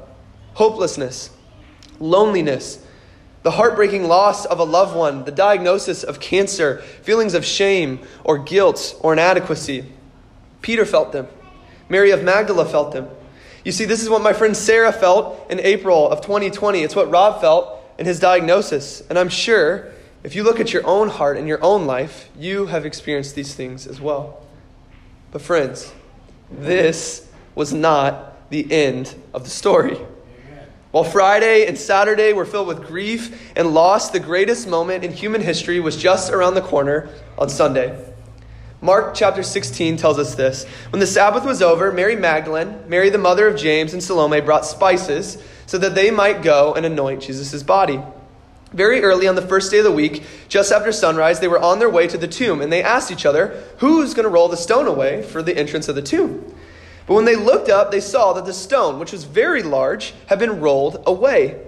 hopelessness, 0.55 1.29
loneliness, 1.99 2.83
the 3.43 3.51
heartbreaking 3.51 4.07
loss 4.07 4.45
of 4.45 4.57
a 4.57 4.63
loved 4.63 4.95
one, 4.95 5.23
the 5.25 5.31
diagnosis 5.31 6.03
of 6.03 6.19
cancer, 6.19 6.79
feelings 7.03 7.35
of 7.35 7.45
shame 7.45 7.99
or 8.23 8.39
guilt 8.39 8.97
or 9.01 9.13
inadequacy. 9.13 9.85
Peter 10.63 10.83
felt 10.83 11.11
them. 11.11 11.27
Mary 11.87 12.09
of 12.09 12.23
Magdala 12.23 12.65
felt 12.65 12.91
them. 12.91 13.07
You 13.63 13.71
see, 13.71 13.85
this 13.85 14.01
is 14.01 14.09
what 14.09 14.23
my 14.23 14.33
friend 14.33 14.57
Sarah 14.57 14.91
felt 14.91 15.51
in 15.51 15.59
April 15.59 16.09
of 16.09 16.21
2020. 16.21 16.81
It's 16.81 16.95
what 16.95 17.11
Rob 17.11 17.39
felt 17.39 17.79
in 17.99 18.07
his 18.07 18.19
diagnosis. 18.19 19.03
And 19.09 19.19
I'm 19.19 19.29
sure 19.29 19.91
if 20.25 20.33
you 20.33 20.41
look 20.41 20.59
at 20.59 20.73
your 20.73 20.85
own 20.87 21.07
heart 21.07 21.37
and 21.37 21.47
your 21.47 21.63
own 21.63 21.85
life, 21.85 22.29
you 22.35 22.65
have 22.65 22.83
experienced 22.83 23.35
these 23.35 23.53
things 23.53 23.85
as 23.85 24.01
well. 24.01 24.41
But, 25.29 25.43
friends, 25.43 25.93
this 26.49 27.29
was 27.53 27.71
not 27.71 28.49
the 28.49 28.71
end 28.71 29.13
of 29.35 29.43
the 29.43 29.51
story. 29.51 29.99
While 30.89 31.03
Friday 31.03 31.67
and 31.67 31.77
Saturday 31.77 32.33
were 32.33 32.45
filled 32.45 32.67
with 32.67 32.87
grief 32.87 33.53
and 33.55 33.75
loss, 33.75 34.09
the 34.09 34.19
greatest 34.19 34.67
moment 34.67 35.03
in 35.03 35.11
human 35.11 35.41
history 35.41 35.79
was 35.79 35.95
just 35.95 36.31
around 36.31 36.55
the 36.55 36.61
corner 36.61 37.07
on 37.37 37.47
Sunday. 37.47 37.95
Mark 38.81 39.13
chapter 39.13 39.43
16 39.43 39.95
tells 39.95 40.17
us 40.17 40.33
this. 40.33 40.65
When 40.89 40.99
the 40.99 41.05
Sabbath 41.05 41.45
was 41.45 41.61
over, 41.61 41.91
Mary 41.91 42.15
Magdalene, 42.15 42.79
Mary 42.87 43.11
the 43.11 43.19
mother 43.19 43.47
of 43.47 43.59
James, 43.59 43.93
and 43.93 44.01
Salome 44.01 44.41
brought 44.41 44.65
spices 44.65 45.37
so 45.67 45.77
that 45.77 45.93
they 45.93 46.09
might 46.09 46.41
go 46.41 46.73
and 46.73 46.83
anoint 46.83 47.21
Jesus' 47.21 47.61
body. 47.61 48.01
Very 48.75 49.01
early 49.01 49.25
on 49.25 49.35
the 49.35 49.41
first 49.41 49.71
day 49.71 49.77
of 49.77 49.85
the 49.85 49.91
week, 49.91 50.23
just 50.49 50.69
after 50.69 50.91
sunrise, 50.91 51.39
they 51.39 51.47
were 51.47 51.59
on 51.59 51.79
their 51.79 51.89
way 51.89 52.07
to 52.07 52.17
the 52.17 52.27
tomb, 52.27 52.61
and 52.61 52.71
they 52.71 52.83
asked 52.83 53.09
each 53.09 53.25
other, 53.25 53.63
Who's 53.77 54.13
going 54.13 54.25
to 54.25 54.29
roll 54.29 54.49
the 54.49 54.57
stone 54.57 54.85
away 54.85 55.23
for 55.23 55.41
the 55.41 55.57
entrance 55.57 55.87
of 55.87 55.95
the 55.95 56.01
tomb? 56.01 56.53
But 57.07 57.13
when 57.13 57.23
they 57.23 57.37
looked 57.37 57.69
up, 57.69 57.89
they 57.89 58.01
saw 58.01 58.33
that 58.33 58.45
the 58.45 58.53
stone, 58.53 58.99
which 58.99 59.13
was 59.13 59.23
very 59.23 59.63
large, 59.63 60.13
had 60.25 60.39
been 60.39 60.59
rolled 60.59 61.01
away. 61.05 61.61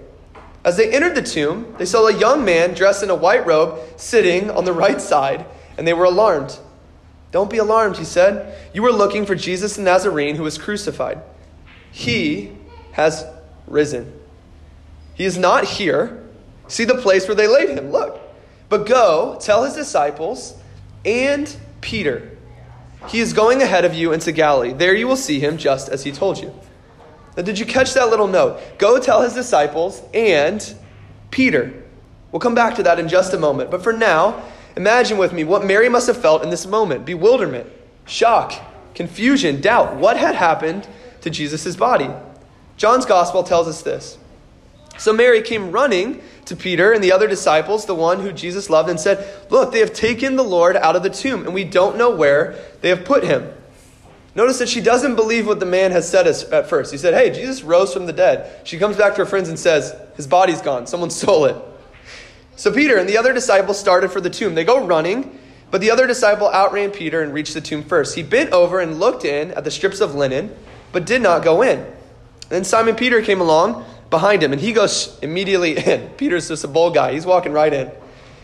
As 0.66 0.76
they 0.76 0.92
entered 0.92 1.14
the 1.14 1.22
tomb, 1.22 1.74
they 1.78 1.86
saw 1.86 2.06
a 2.06 2.14
young 2.14 2.44
man 2.44 2.74
dressed 2.74 3.02
in 3.02 3.08
a 3.08 3.14
white 3.14 3.46
robe 3.46 3.78
sitting 3.96 4.50
on 4.50 4.66
the 4.66 4.72
right 4.84 5.00
side, 5.00 5.46
and 5.78 5.88
they 5.88 5.94
were 5.94 6.04
alarmed. 6.04 6.58
Don't 7.30 7.48
be 7.48 7.56
alarmed, 7.56 7.96
he 7.96 8.04
said. 8.04 8.54
You 8.74 8.82
were 8.82 8.92
looking 8.92 9.24
for 9.24 9.34
Jesus 9.34 9.76
the 9.76 9.82
Nazarene 9.82 10.36
who 10.36 10.42
was 10.42 10.58
crucified. 10.58 11.22
He 11.90 12.52
has 12.92 13.24
risen. 13.66 14.12
He 15.14 15.24
is 15.24 15.38
not 15.38 15.64
here. 15.64 16.27
See 16.68 16.84
the 16.84 16.96
place 16.96 17.26
where 17.26 17.34
they 17.34 17.48
laid 17.48 17.70
him. 17.70 17.90
Look. 17.90 18.20
But 18.68 18.86
go, 18.86 19.38
tell 19.40 19.64
his 19.64 19.74
disciples 19.74 20.54
and 21.04 21.54
Peter 21.80 22.38
he 23.06 23.20
is 23.20 23.32
going 23.32 23.62
ahead 23.62 23.84
of 23.84 23.94
you 23.94 24.12
into 24.12 24.32
Galilee. 24.32 24.72
There 24.72 24.94
you 24.94 25.06
will 25.06 25.16
see 25.16 25.38
him 25.38 25.56
just 25.56 25.88
as 25.88 26.04
he 26.04 26.12
told 26.12 26.38
you. 26.40 26.52
Now, 27.36 27.42
did 27.42 27.58
you 27.58 27.64
catch 27.64 27.94
that 27.94 28.10
little 28.10 28.26
note? 28.26 28.60
Go 28.78 28.98
tell 28.98 29.22
his 29.22 29.34
disciples 29.34 30.02
and 30.12 30.74
Peter. 31.30 31.82
We'll 32.32 32.40
come 32.40 32.54
back 32.54 32.74
to 32.76 32.82
that 32.82 32.98
in 32.98 33.08
just 33.08 33.32
a 33.32 33.38
moment. 33.38 33.70
But 33.70 33.82
for 33.82 33.92
now, 33.92 34.42
imagine 34.76 35.16
with 35.16 35.32
me 35.32 35.44
what 35.44 35.64
Mary 35.64 35.88
must 35.88 36.08
have 36.08 36.20
felt 36.20 36.42
in 36.42 36.50
this 36.50 36.66
moment 36.66 37.06
bewilderment, 37.06 37.70
shock, 38.06 38.52
confusion, 38.94 39.60
doubt. 39.60 39.96
What 39.96 40.16
had 40.16 40.34
happened 40.34 40.86
to 41.20 41.30
Jesus' 41.30 41.76
body? 41.76 42.10
John's 42.76 43.06
gospel 43.06 43.42
tells 43.42 43.68
us 43.68 43.82
this. 43.82 44.18
So 44.98 45.12
Mary 45.12 45.42
came 45.42 45.70
running 45.70 46.20
to 46.48 46.56
Peter 46.56 46.92
and 46.92 47.02
the 47.02 47.12
other 47.12 47.26
disciples, 47.26 47.86
the 47.86 47.94
one 47.94 48.20
who 48.20 48.32
Jesus 48.32 48.68
loved, 48.68 48.90
and 48.90 48.98
said, 48.98 49.26
Look, 49.50 49.72
they 49.72 49.78
have 49.80 49.92
taken 49.92 50.36
the 50.36 50.44
Lord 50.44 50.76
out 50.76 50.96
of 50.96 51.02
the 51.02 51.10
tomb, 51.10 51.44
and 51.44 51.54
we 51.54 51.64
don't 51.64 51.96
know 51.96 52.10
where 52.10 52.56
they 52.80 52.88
have 52.88 53.04
put 53.04 53.24
him. 53.24 53.52
Notice 54.34 54.58
that 54.58 54.68
she 54.68 54.80
doesn't 54.80 55.16
believe 55.16 55.46
what 55.46 55.58
the 55.58 55.66
man 55.66 55.90
has 55.90 56.08
said 56.08 56.26
at 56.26 56.68
first. 56.68 56.92
He 56.92 56.98
said, 56.98 57.14
Hey, 57.14 57.30
Jesus 57.30 57.62
rose 57.62 57.92
from 57.92 58.06
the 58.06 58.12
dead. 58.12 58.66
She 58.66 58.78
comes 58.78 58.96
back 58.96 59.14
to 59.14 59.22
her 59.22 59.26
friends 59.26 59.48
and 59.48 59.58
says, 59.58 59.94
His 60.16 60.26
body's 60.26 60.62
gone. 60.62 60.86
Someone 60.86 61.10
stole 61.10 61.46
it. 61.46 61.56
So 62.56 62.72
Peter 62.72 62.96
and 62.96 63.08
the 63.08 63.18
other 63.18 63.32
disciples 63.32 63.78
started 63.78 64.10
for 64.10 64.20
the 64.20 64.30
tomb. 64.30 64.54
They 64.54 64.64
go 64.64 64.84
running, 64.84 65.38
but 65.70 65.80
the 65.80 65.90
other 65.90 66.06
disciple 66.06 66.48
outran 66.48 66.90
Peter 66.90 67.22
and 67.22 67.32
reached 67.32 67.54
the 67.54 67.60
tomb 67.60 67.82
first. 67.82 68.14
He 68.14 68.22
bent 68.22 68.52
over 68.52 68.80
and 68.80 68.98
looked 68.98 69.24
in 69.24 69.52
at 69.52 69.64
the 69.64 69.70
strips 69.70 70.00
of 70.00 70.14
linen, 70.14 70.54
but 70.92 71.06
did 71.06 71.22
not 71.22 71.42
go 71.44 71.62
in. 71.62 71.86
Then 72.48 72.64
Simon 72.64 72.96
Peter 72.96 73.22
came 73.22 73.40
along 73.40 73.84
behind 74.10 74.42
him, 74.42 74.52
and 74.52 74.60
he 74.60 74.72
goes 74.72 75.18
immediately 75.22 75.76
in. 75.76 76.08
Peter's 76.16 76.48
just 76.48 76.64
a 76.64 76.68
bold 76.68 76.94
guy. 76.94 77.12
He's 77.12 77.26
walking 77.26 77.52
right 77.52 77.72
in. 77.72 77.90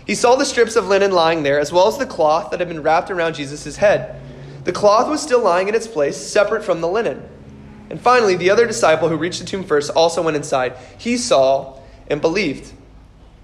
He 0.07 0.15
saw 0.15 0.37
the 0.37 0.45
strips 0.45 0.77
of 0.77 0.87
linen 0.87 1.13
lying 1.13 1.43
there, 1.43 1.59
as 1.59 1.73
well 1.73 1.89
as 1.89 1.97
the 1.97 2.07
cloth 2.07 2.51
that 2.51 2.61
had 2.61 2.69
been 2.69 2.83
wrapped 2.83 3.11
around 3.11 3.35
Jesus' 3.35 3.77
head. 3.77 4.21
The 4.65 4.73
cloth 4.73 5.09
was 5.09 5.23
still 5.23 5.43
lying 5.43 5.69
in 5.69 5.75
its 5.75 5.87
place, 5.87 6.17
separate 6.17 6.65
from 6.65 6.81
the 6.81 6.89
linen. 6.89 7.27
And 7.91 8.01
finally, 8.01 8.37
the 8.37 8.51
other 8.51 8.67
disciple 8.67 9.09
who 9.09 9.17
reached 9.17 9.41
the 9.41 9.47
tomb 9.47 9.65
first 9.65 9.91
also 9.91 10.23
went 10.23 10.37
inside. 10.37 10.77
He 10.99 11.17
saw 11.17 11.79
and 12.09 12.21
believed. 12.21 12.73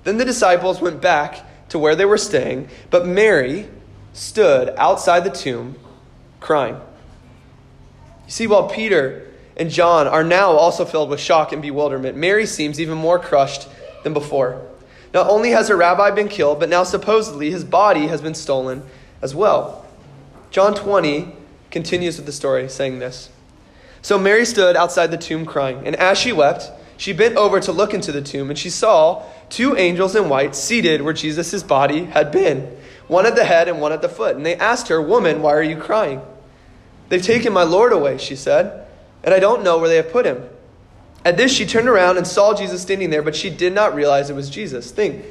Then 0.05 0.19
the 0.19 0.25
disciples 0.25 0.81
went 0.81 1.01
back 1.01 1.69
to 1.71 1.79
where 1.79 1.95
they 1.95 2.05
were 2.05 2.19
staying, 2.19 2.69
but 2.91 3.07
Mary 3.07 3.69
stood 4.13 4.75
outside 4.77 5.25
the 5.25 5.31
tomb 5.31 5.77
crying. 6.41 6.75
You 8.27 8.31
see, 8.31 8.47
while 8.47 8.69
Peter 8.69 9.30
and 9.61 9.71
John 9.71 10.09
are 10.09 10.25
now 10.25 10.53
also 10.53 10.87
filled 10.87 11.11
with 11.11 11.21
shock 11.21 11.53
and 11.53 11.61
bewilderment, 11.61 12.17
Mary 12.17 12.47
seems 12.47 12.81
even 12.81 12.97
more 12.97 13.19
crushed 13.19 13.69
than 14.03 14.15
before. 14.15 14.67
Not 15.13 15.29
only 15.29 15.51
has 15.51 15.69
her 15.69 15.77
rabbi 15.77 16.11
been 16.13 16.29
killed, 16.29 16.59
but 16.59 16.71
now 16.71 16.83
supposedly 16.83 17.51
his 17.51 17.63
body 17.63 18.07
has 18.07 18.23
been 18.23 18.35
stolen 18.35 18.83
as 19.21 19.35
well. 19.35 19.85
John 20.51 20.75
20 20.75 21.33
continues 21.71 22.17
with 22.17 22.25
the 22.25 22.33
story, 22.33 22.71
saying 22.71 23.01
this 23.01 23.29
So 24.01 24.19
Mary 24.19 24.47
stood 24.47 24.77
outside 24.77 25.11
the 25.11 25.19
tomb 25.19 25.45
crying, 25.45 25.87
and 25.87 25.95
as 25.95 26.17
she 26.17 26.33
wept, 26.33 26.71
she 26.97 27.13
bent 27.13 27.37
over 27.37 27.61
to 27.61 27.71
look 27.71 27.93
into 27.93 28.13
the 28.13 28.23
tomb, 28.23 28.49
and 28.49 28.59
she 28.59 28.71
saw 28.71 29.23
two 29.51 29.77
angels 29.77 30.17
in 30.17 30.31
white 30.31 30.57
seated 30.57 31.03
where 31.03 31.13
Jesus' 31.13 31.63
body 31.63 32.05
had 32.05 32.33
been, 32.33 32.75
one 33.09 33.27
at 33.27 33.37
the 33.37 33.45
head 33.45 33.69
and 33.69 33.79
one 33.79 33.93
at 33.93 34.01
the 34.01 34.09
foot. 34.09 34.37
And 34.37 34.47
they 34.47 34.57
asked 34.57 34.89
her, 34.89 35.03
Woman, 35.03 35.43
why 35.43 35.53
are 35.53 35.63
you 35.63 35.77
crying? 35.77 36.23
They've 37.11 37.23
taken 37.23 37.53
my 37.53 37.65
Lord 37.65 37.93
away, 37.93 38.17
she 38.17 38.37
said, 38.37 38.87
and 39.23 39.35
I 39.35 39.39
don't 39.39 39.63
know 39.63 39.79
where 39.79 39.89
they 39.89 39.97
have 39.97 40.13
put 40.13 40.27
him. 40.27 40.49
At 41.25 41.37
this, 41.37 41.53
she 41.53 41.67
turned 41.67 41.89
around 41.89 42.17
and 42.17 42.27
saw 42.27 42.55
Jesus 42.55 42.83
standing 42.83 43.11
there, 43.11 43.23
but 43.23 43.37
she 43.37 43.51
did 43.51 43.75
not 43.75 43.95
realize 43.95 44.31
it 44.31 44.35
was 44.35 44.49
Jesus. 44.49 44.91
Think, 44.91 45.25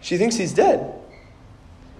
she 0.00 0.18
thinks 0.18 0.36
he's 0.36 0.52
dead. 0.52 0.94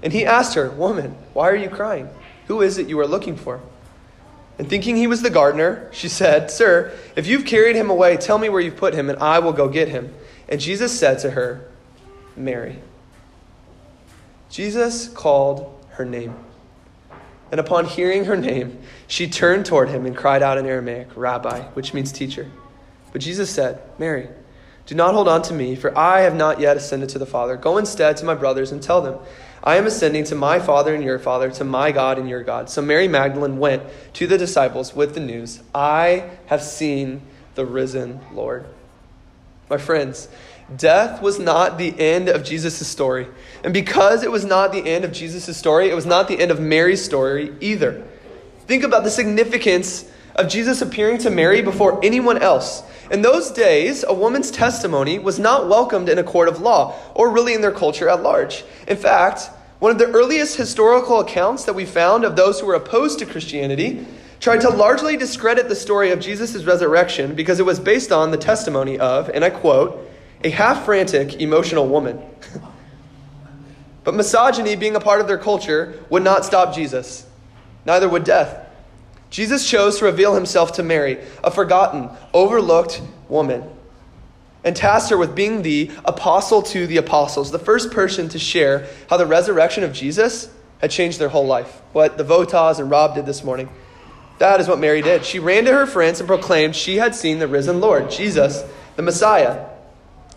And 0.02 0.12
he 0.12 0.26
asked 0.26 0.54
her, 0.54 0.70
Woman, 0.70 1.16
why 1.32 1.48
are 1.48 1.56
you 1.56 1.70
crying? 1.70 2.08
Who 2.46 2.60
is 2.60 2.78
it 2.78 2.88
you 2.88 2.98
are 3.00 3.06
looking 3.06 3.36
for? 3.36 3.60
And 4.58 4.68
thinking 4.68 4.96
he 4.96 5.06
was 5.06 5.22
the 5.22 5.30
gardener, 5.30 5.88
she 5.90 6.08
said, 6.08 6.50
Sir, 6.50 6.92
if 7.16 7.26
you've 7.26 7.46
carried 7.46 7.76
him 7.76 7.88
away, 7.88 8.18
tell 8.18 8.38
me 8.38 8.50
where 8.50 8.60
you've 8.60 8.76
put 8.76 8.92
him, 8.92 9.08
and 9.08 9.18
I 9.18 9.38
will 9.38 9.54
go 9.54 9.68
get 9.68 9.88
him. 9.88 10.12
And 10.48 10.60
Jesus 10.60 10.98
said 10.98 11.18
to 11.20 11.30
her, 11.30 11.66
Mary. 12.36 12.78
Jesus 14.50 15.08
called 15.08 15.82
her 15.92 16.04
name. 16.04 16.34
And 17.50 17.58
upon 17.58 17.86
hearing 17.86 18.26
her 18.26 18.36
name, 18.36 18.78
she 19.06 19.28
turned 19.28 19.66
toward 19.66 19.88
him 19.88 20.06
and 20.06 20.16
cried 20.16 20.42
out 20.42 20.58
in 20.58 20.66
Aramaic, 20.66 21.08
Rabbi, 21.16 21.62
which 21.74 21.92
means 21.92 22.12
teacher. 22.12 22.50
But 23.12 23.20
Jesus 23.20 23.50
said, 23.50 23.82
Mary, 23.98 24.28
do 24.86 24.94
not 24.94 25.14
hold 25.14 25.28
on 25.28 25.42
to 25.42 25.54
me, 25.54 25.74
for 25.74 25.96
I 25.96 26.20
have 26.20 26.34
not 26.34 26.60
yet 26.60 26.76
ascended 26.76 27.08
to 27.10 27.18
the 27.18 27.26
Father. 27.26 27.56
Go 27.56 27.78
instead 27.78 28.16
to 28.18 28.24
my 28.24 28.34
brothers 28.34 28.72
and 28.72 28.82
tell 28.82 29.00
them, 29.00 29.18
I 29.62 29.76
am 29.76 29.86
ascending 29.86 30.24
to 30.24 30.34
my 30.34 30.58
Father 30.58 30.94
and 30.94 31.04
your 31.04 31.18
Father, 31.18 31.50
to 31.50 31.64
my 31.64 31.92
God 31.92 32.18
and 32.18 32.28
your 32.28 32.42
God. 32.42 32.70
So 32.70 32.80
Mary 32.80 33.08
Magdalene 33.08 33.58
went 33.58 33.82
to 34.14 34.26
the 34.26 34.38
disciples 34.38 34.94
with 34.94 35.14
the 35.14 35.20
news 35.20 35.60
I 35.74 36.30
have 36.46 36.62
seen 36.62 37.22
the 37.56 37.66
risen 37.66 38.20
Lord. 38.32 38.64
My 39.68 39.76
friends, 39.76 40.28
death 40.76 41.20
was 41.20 41.38
not 41.38 41.78
the 41.78 41.98
end 41.98 42.28
of 42.28 42.44
Jesus' 42.44 42.86
story. 42.86 43.26
And 43.64 43.74
because 43.74 44.22
it 44.22 44.30
was 44.30 44.44
not 44.44 44.72
the 44.72 44.86
end 44.86 45.04
of 45.04 45.12
Jesus' 45.12 45.56
story, 45.56 45.90
it 45.90 45.94
was 45.94 46.06
not 46.06 46.28
the 46.28 46.40
end 46.40 46.50
of 46.50 46.60
Mary's 46.60 47.04
story 47.04 47.54
either. 47.60 48.06
Think 48.66 48.84
about 48.84 49.04
the 49.04 49.10
significance 49.10 50.10
of 50.36 50.48
Jesus 50.48 50.80
appearing 50.80 51.18
to 51.18 51.30
Mary 51.30 51.60
before 51.60 51.98
anyone 52.04 52.38
else. 52.38 52.82
In 53.10 53.22
those 53.22 53.50
days, 53.50 54.04
a 54.06 54.14
woman's 54.14 54.50
testimony 54.50 55.18
was 55.18 55.38
not 55.38 55.68
welcomed 55.68 56.08
in 56.08 56.18
a 56.18 56.22
court 56.22 56.48
of 56.48 56.60
law, 56.60 56.96
or 57.14 57.30
really 57.30 57.54
in 57.54 57.60
their 57.60 57.72
culture 57.72 58.08
at 58.08 58.22
large. 58.22 58.64
In 58.86 58.96
fact, 58.96 59.50
one 59.80 59.90
of 59.90 59.98
the 59.98 60.06
earliest 60.06 60.56
historical 60.56 61.20
accounts 61.20 61.64
that 61.64 61.74
we 61.74 61.84
found 61.84 62.24
of 62.24 62.36
those 62.36 62.60
who 62.60 62.66
were 62.66 62.74
opposed 62.74 63.18
to 63.18 63.26
Christianity 63.26 64.06
tried 64.38 64.60
to 64.60 64.70
largely 64.70 65.16
discredit 65.16 65.68
the 65.68 65.74
story 65.74 66.12
of 66.12 66.20
Jesus' 66.20 66.64
resurrection 66.64 67.34
because 67.34 67.58
it 67.60 67.66
was 67.66 67.80
based 67.80 68.12
on 68.12 68.30
the 68.30 68.36
testimony 68.36 68.98
of, 68.98 69.28
and 69.30 69.44
I 69.44 69.50
quote, 69.50 70.08
a 70.42 70.50
half 70.50 70.84
frantic, 70.84 71.40
emotional 71.40 71.88
woman. 71.88 72.20
but 74.04 74.14
misogyny, 74.14 74.76
being 74.76 74.96
a 74.96 75.00
part 75.00 75.20
of 75.20 75.26
their 75.26 75.38
culture, 75.38 76.02
would 76.08 76.22
not 76.22 76.44
stop 76.44 76.74
Jesus. 76.74 77.26
Neither 77.84 78.08
would 78.08 78.24
death. 78.24 78.66
Jesus 79.30 79.68
chose 79.68 79.98
to 79.98 80.06
reveal 80.06 80.34
himself 80.34 80.72
to 80.72 80.82
Mary, 80.82 81.18
a 81.44 81.50
forgotten, 81.50 82.10
overlooked 82.34 83.00
woman, 83.28 83.62
and 84.64 84.74
tasked 84.74 85.10
her 85.10 85.16
with 85.16 85.34
being 85.34 85.62
the 85.62 85.90
apostle 86.04 86.62
to 86.62 86.86
the 86.86 86.96
apostles, 86.96 87.50
the 87.50 87.58
first 87.58 87.92
person 87.92 88.28
to 88.30 88.38
share 88.38 88.86
how 89.08 89.16
the 89.16 89.26
resurrection 89.26 89.84
of 89.84 89.92
Jesus 89.92 90.50
had 90.80 90.90
changed 90.90 91.18
their 91.18 91.28
whole 91.28 91.46
life. 91.46 91.80
What 91.92 92.18
the 92.18 92.24
Votas 92.24 92.80
and 92.80 92.90
Rob 92.90 93.14
did 93.14 93.24
this 93.24 93.44
morning. 93.44 93.68
That 94.38 94.60
is 94.60 94.68
what 94.68 94.78
Mary 94.78 95.02
did. 95.02 95.24
She 95.24 95.38
ran 95.38 95.66
to 95.66 95.72
her 95.72 95.86
friends 95.86 96.18
and 96.18 96.26
proclaimed 96.26 96.74
she 96.74 96.96
had 96.96 97.14
seen 97.14 97.38
the 97.38 97.46
risen 97.46 97.80
Lord, 97.80 98.10
Jesus, 98.10 98.64
the 98.96 99.02
Messiah. 99.02 99.66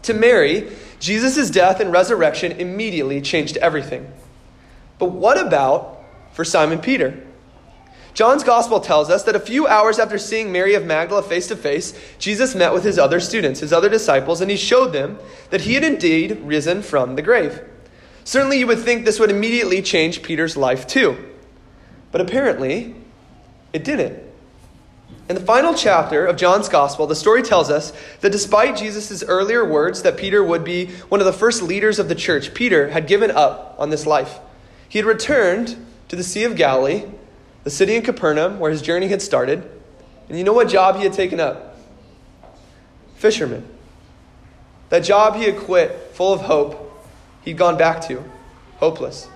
To 0.04 0.14
Mary, 0.14 0.72
Jesus' 1.00 1.50
death 1.50 1.80
and 1.80 1.92
resurrection 1.92 2.54
immediately 2.54 3.22
changed 3.22 3.58
everything. 3.58 4.12
But 5.00 5.12
what 5.12 5.38
about 5.38 6.04
for 6.34 6.46
Simon 6.46 6.80
Peter? 6.80 7.26
John's 8.14 8.44
gospel 8.44 8.80
tells 8.80 9.10
us 9.10 9.24
that 9.24 9.36
a 9.36 9.40
few 9.40 9.68
hours 9.68 9.98
after 9.98 10.20
seeing 10.20 10.52
Mary 10.52 10.76
of 10.76 10.86
Magdala 10.86 11.24
face 11.24 11.48
to 11.48 11.56
face, 11.56 12.00
Jesus 12.20 12.54
met 12.54 12.74
with 12.74 12.84
his 12.84 13.00
other 13.00 13.20
students, 13.20 13.62
his 13.62 13.74
other 13.74 13.90
disciples, 13.90 14.40
and 14.40 14.52
he 14.52 14.58
showed 14.58 14.94
them 14.94 15.18
that 15.50 15.62
he 15.62 15.74
had 15.74 15.84
indeed 15.84 16.40
risen 16.44 16.84
from 16.84 17.16
the 17.16 17.24
grave. 17.24 17.62
Certainly, 18.24 18.60
you 18.60 18.68
would 18.68 18.80
think 18.80 19.04
this 19.04 19.20
would 19.20 19.32
immediately 19.32 19.82
change 19.82 20.22
Peter's 20.22 20.56
life 20.56 20.86
too. 20.86 21.18
But 22.12 22.22
apparently, 22.22 22.96
it 23.74 23.84
didn't. 23.84 24.33
In 25.30 25.36
the 25.36 25.42
final 25.42 25.74
chapter 25.74 26.26
of 26.26 26.36
John's 26.36 26.70
gospel, 26.70 27.08
the 27.08 27.16
story 27.16 27.42
tells 27.42 27.70
us 27.70 27.94
that 28.22 28.32
despite 28.32 28.76
Jesus' 28.76 29.24
earlier 29.24 29.66
words 29.66 30.04
that 30.04 30.18
Peter 30.18 30.44
would 30.44 30.64
be 30.64 30.88
one 31.10 31.22
of 31.22 31.26
the 31.26 31.34
first 31.34 31.62
leaders 31.62 31.98
of 31.98 32.10
the 32.10 32.16
church, 32.16 32.54
Peter 32.54 32.90
had 32.90 33.08
given 33.08 33.32
up 33.32 33.76
on 33.78 33.90
this 33.90 34.06
life. 34.06 34.40
He 34.90 35.00
had 35.00 35.06
returned 35.06 35.76
to 36.10 36.16
the 36.16 36.24
Sea 36.24 36.44
of 36.44 36.56
Galilee 36.56 37.06
the 37.64 37.70
city 37.70 37.96
in 37.96 38.04
Capernaum 38.04 38.60
where 38.60 38.72
his 38.72 38.82
journey 38.82 39.08
had 39.08 39.22
started. 39.22 39.70
And 40.30 40.38
you 40.38 40.44
know 40.44 40.54
what 40.54 40.68
job 40.68 40.98
he 40.98 41.04
had 41.04 41.14
taken 41.14 41.40
up? 41.40 41.78
Fisherman. 43.16 43.66
That 44.90 45.00
job 45.00 45.36
he 45.36 45.44
had 45.46 45.58
quit, 45.58 46.12
full 46.14 46.34
of 46.34 46.42
hope, 46.42 47.08
he'd 47.42 47.58
gone 47.58 47.78
back 47.78 48.06
to, 48.08 48.24
hopeless. 48.78 49.28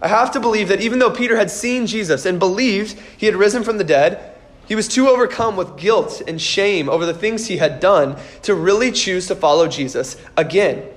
I 0.00 0.08
have 0.08 0.32
to 0.32 0.40
believe 0.40 0.68
that 0.68 0.80
even 0.80 0.98
though 0.98 1.10
Peter 1.10 1.36
had 1.36 1.50
seen 1.50 1.86
Jesus 1.86 2.26
and 2.26 2.38
believed 2.38 2.98
he 3.16 3.26
had 3.26 3.36
risen 3.36 3.62
from 3.62 3.78
the 3.78 3.84
dead, 3.84 4.31
he 4.66 4.74
was 4.74 4.88
too 4.88 5.08
overcome 5.08 5.56
with 5.56 5.76
guilt 5.76 6.22
and 6.26 6.40
shame 6.40 6.88
over 6.88 7.04
the 7.04 7.14
things 7.14 7.46
he 7.46 7.56
had 7.56 7.80
done 7.80 8.16
to 8.42 8.54
really 8.54 8.92
choose 8.92 9.26
to 9.28 9.34
follow 9.34 9.68
Jesus 9.68 10.16
again. 10.36 10.88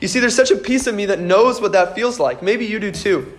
You 0.00 0.08
see, 0.08 0.20
there's 0.20 0.36
such 0.36 0.50
a 0.50 0.56
piece 0.56 0.86
of 0.86 0.94
me 0.94 1.06
that 1.06 1.18
knows 1.18 1.60
what 1.60 1.72
that 1.72 1.94
feels 1.94 2.20
like. 2.20 2.42
Maybe 2.42 2.66
you 2.66 2.78
do 2.78 2.92
too. 2.92 3.36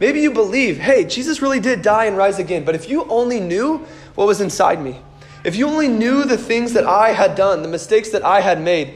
Maybe 0.00 0.20
you 0.20 0.32
believe, 0.32 0.78
hey, 0.78 1.04
Jesus 1.04 1.42
really 1.42 1.60
did 1.60 1.82
die 1.82 2.06
and 2.06 2.16
rise 2.16 2.38
again, 2.38 2.64
but 2.64 2.74
if 2.74 2.88
you 2.88 3.04
only 3.04 3.40
knew 3.40 3.86
what 4.14 4.26
was 4.26 4.40
inside 4.40 4.82
me, 4.82 5.00
if 5.44 5.56
you 5.56 5.68
only 5.68 5.88
knew 5.88 6.24
the 6.24 6.38
things 6.38 6.72
that 6.72 6.84
I 6.84 7.12
had 7.12 7.34
done, 7.34 7.62
the 7.62 7.68
mistakes 7.68 8.10
that 8.10 8.24
I 8.24 8.40
had 8.40 8.60
made, 8.60 8.94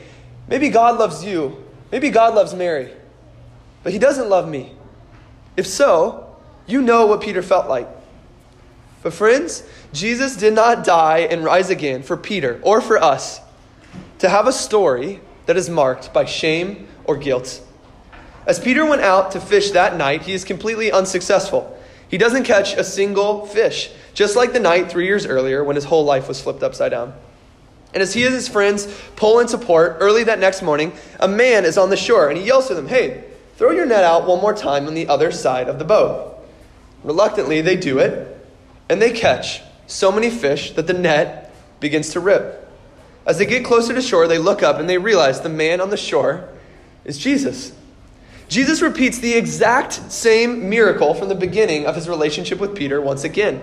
maybe 0.48 0.68
God 0.68 0.98
loves 0.98 1.24
you. 1.24 1.64
Maybe 1.90 2.09
God 2.09 2.35
loves 2.35 2.55
Mary, 2.55 2.90
but 3.83 3.92
he 3.92 3.98
doesn't 3.98 4.28
love 4.28 4.48
me. 4.48 4.72
If 5.57 5.66
so, 5.66 6.35
you 6.66 6.81
know 6.81 7.07
what 7.07 7.20
Peter 7.20 7.42
felt 7.42 7.68
like. 7.68 7.87
But, 9.02 9.12
friends, 9.12 9.64
Jesus 9.92 10.37
did 10.37 10.55
not 10.55 10.85
die 10.85 11.18
and 11.18 11.44
rise 11.44 11.68
again 11.68 12.02
for 12.02 12.16
Peter 12.16 12.59
or 12.62 12.81
for 12.81 12.96
us 12.96 13.40
to 14.20 14.28
have 14.28 14.46
a 14.46 14.52
story 14.52 15.20
that 15.46 15.57
is 15.57 15.68
marked 15.68 16.12
by 16.12 16.24
shame 16.24 16.88
or 17.05 17.16
guilt. 17.16 17.61
As 18.46 18.59
Peter 18.59 18.87
went 18.87 19.02
out 19.02 19.33
to 19.33 19.40
fish 19.40 19.72
that 19.72 19.96
night, 19.96 20.22
he 20.22 20.33
is 20.33 20.44
completely 20.44 20.90
unsuccessful. 20.90 21.78
He 22.09 22.18
doesn't 22.18 22.44
catch 22.44 22.74
a 22.74 22.85
single 22.85 23.46
fish, 23.46 23.90
just 24.14 24.35
like 24.37 24.52
the 24.52 24.61
night 24.61 24.90
three 24.90 25.07
years 25.07 25.26
earlier 25.26 25.62
when 25.62 25.76
his 25.76 25.85
whole 25.85 26.05
life 26.05 26.28
was 26.28 26.40
flipped 26.40 26.62
upside 26.62 26.90
down. 26.90 27.14
And 27.94 28.02
as 28.02 28.14
he 28.14 28.24
and 28.24 28.35
his 28.35 28.48
friends 28.48 28.87
pull 29.16 29.40
into 29.40 29.59
port 29.59 29.98
early 30.00 30.24
that 30.24 30.38
next 30.38 30.62
morning, 30.62 30.92
a 31.20 31.28
man 31.28 31.64
is 31.64 31.76
on 31.76 31.90
the 31.90 31.96
shore 31.96 32.28
and 32.28 32.38
he 32.38 32.44
yells 32.44 32.68
to 32.68 32.74
them, 32.74 32.88
Hey, 32.88 33.24
throw 33.57 33.70
your 33.70 33.87
net 33.87 34.05
out 34.05 34.26
one 34.26 34.40
more 34.40 34.55
time 34.55 34.87
on 34.87 34.94
the 34.94 35.09
other 35.09 35.31
side 35.31 35.68
of 35.68 35.78
the 35.78 35.85
boat. 35.85 36.38
Reluctantly, 37.05 37.61
they 37.61 37.76
do 37.76 37.98
it, 37.98 38.46
and 38.88 39.00
they 39.00 39.12
catch 39.12 39.61
so 39.87 40.12
many 40.12 40.31
fish 40.31 40.73
that 40.73 40.87
the 40.87 40.92
net 40.92 41.53
begins 41.81 42.11
to 42.11 42.21
rip. 42.21 42.59
As 43.27 43.38
they 43.38 43.47
get 43.47 43.64
closer 43.64 43.95
to 43.95 44.03
shore, 44.03 44.27
they 44.27 44.38
look 44.38 44.62
up 44.62 44.79
and 44.79 44.88
they 44.88 44.99
realize 44.99 45.40
the 45.40 45.49
man 45.49 45.81
on 45.81 45.90
the 45.90 45.97
shore 45.97 46.49
is 47.05 47.18
Jesus. 47.18 47.73
Jesus 48.49 48.83
repeats 48.83 49.18
the 49.18 49.35
exact 49.35 50.12
same 50.12 50.68
miracle 50.68 51.14
from 51.14 51.29
the 51.29 51.35
beginning 51.35 51.87
of 51.87 51.95
his 51.95 52.09
relationship 52.09 52.59
with 52.59 52.75
Peter 52.77 53.01
once 53.01 53.25
again. 53.25 53.62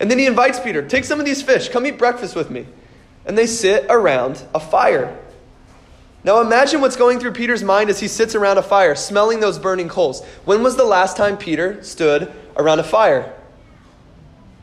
And 0.00 0.10
then 0.10 0.18
he 0.18 0.26
invites 0.26 0.58
Peter, 0.60 0.86
Take 0.86 1.04
some 1.04 1.20
of 1.20 1.26
these 1.26 1.42
fish, 1.42 1.68
come 1.68 1.86
eat 1.86 1.98
breakfast 1.98 2.34
with 2.34 2.50
me. 2.50 2.66
and 3.26 3.38
they 3.38 3.46
sit 3.46 3.86
around 3.88 4.42
a 4.54 4.60
fire. 4.60 5.16
Now 6.24 6.40
imagine 6.40 6.80
what's 6.80 6.96
going 6.96 7.20
through 7.20 7.32
Peter's 7.32 7.62
mind 7.62 7.90
as 7.90 8.00
he 8.00 8.08
sits 8.08 8.34
around 8.34 8.58
a 8.58 8.62
fire, 8.62 8.94
smelling 8.94 9.40
those 9.40 9.58
burning 9.58 9.88
coals. 9.88 10.24
When 10.44 10.62
was 10.62 10.76
the 10.76 10.84
last 10.84 11.16
time 11.16 11.36
Peter 11.36 11.82
stood 11.82 12.32
around 12.56 12.80
a 12.80 12.84
fire? 12.84 13.32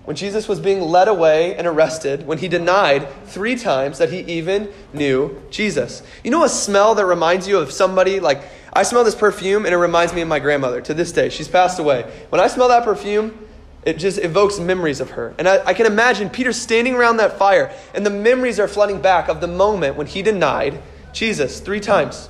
When 0.06 0.16
Jesus 0.16 0.48
was 0.48 0.60
being 0.60 0.82
led 0.82 1.08
away 1.08 1.56
and 1.56 1.68
arrested, 1.68 2.26
when 2.26 2.40
he 2.40 2.48
denied 2.48 3.08
three 3.26 3.56
times 3.56 4.00
that 4.00 4.12
he 4.12 4.20
even 4.22 4.72
knew 4.94 5.42
Jesus. 5.52 6.02
You 6.24 6.32
know 6.32 6.44
a 6.44 6.50
smell 6.50 6.96
that 6.96 7.06
reminds 7.06 7.48
you 7.48 7.60
of 7.60 7.72
somebody? 7.72 8.20
Like, 8.20 8.44
I 8.74 8.84
smell 8.84 9.04
this 9.04 9.16
perfume 9.16 9.66
and 9.66 9.74
it 9.74 9.78
reminds 9.78 10.14
me 10.14 10.22
of 10.22 10.28
my 10.28 10.40
grandmother 10.40 10.82
to 10.82 10.94
this 10.94 11.12
day. 11.12 11.30
She's 11.30 11.48
passed 11.48 11.78
away. 11.78 12.12
When 12.30 12.42
I 12.42 12.48
smell 12.48 12.70
that 12.70 12.84
perfume, 12.84 13.38
it 13.84 13.98
just 13.98 14.20
evokes 14.20 14.60
memories 14.60 15.02
of 15.02 15.12
her. 15.12 15.34
And 15.38 15.48
I, 15.48 15.66
I, 15.66 15.74
can 15.74 15.86
imagine 15.86 16.30
Peter 16.30 16.54
standing 16.54 16.94
around 16.94 17.18
that 17.18 17.40
fire, 17.40 17.74
and 17.96 18.06
the 18.06 18.12
memories 18.12 18.60
are 18.60 18.68
flooding 18.68 19.02
back 19.02 19.28
of 19.28 19.42
the 19.42 19.48
moment 19.48 19.96
when 19.96 20.06
he 20.06 20.22
denied 20.22 20.82
Jesus 21.14 21.60
three 21.60 21.80
times. 21.80 22.30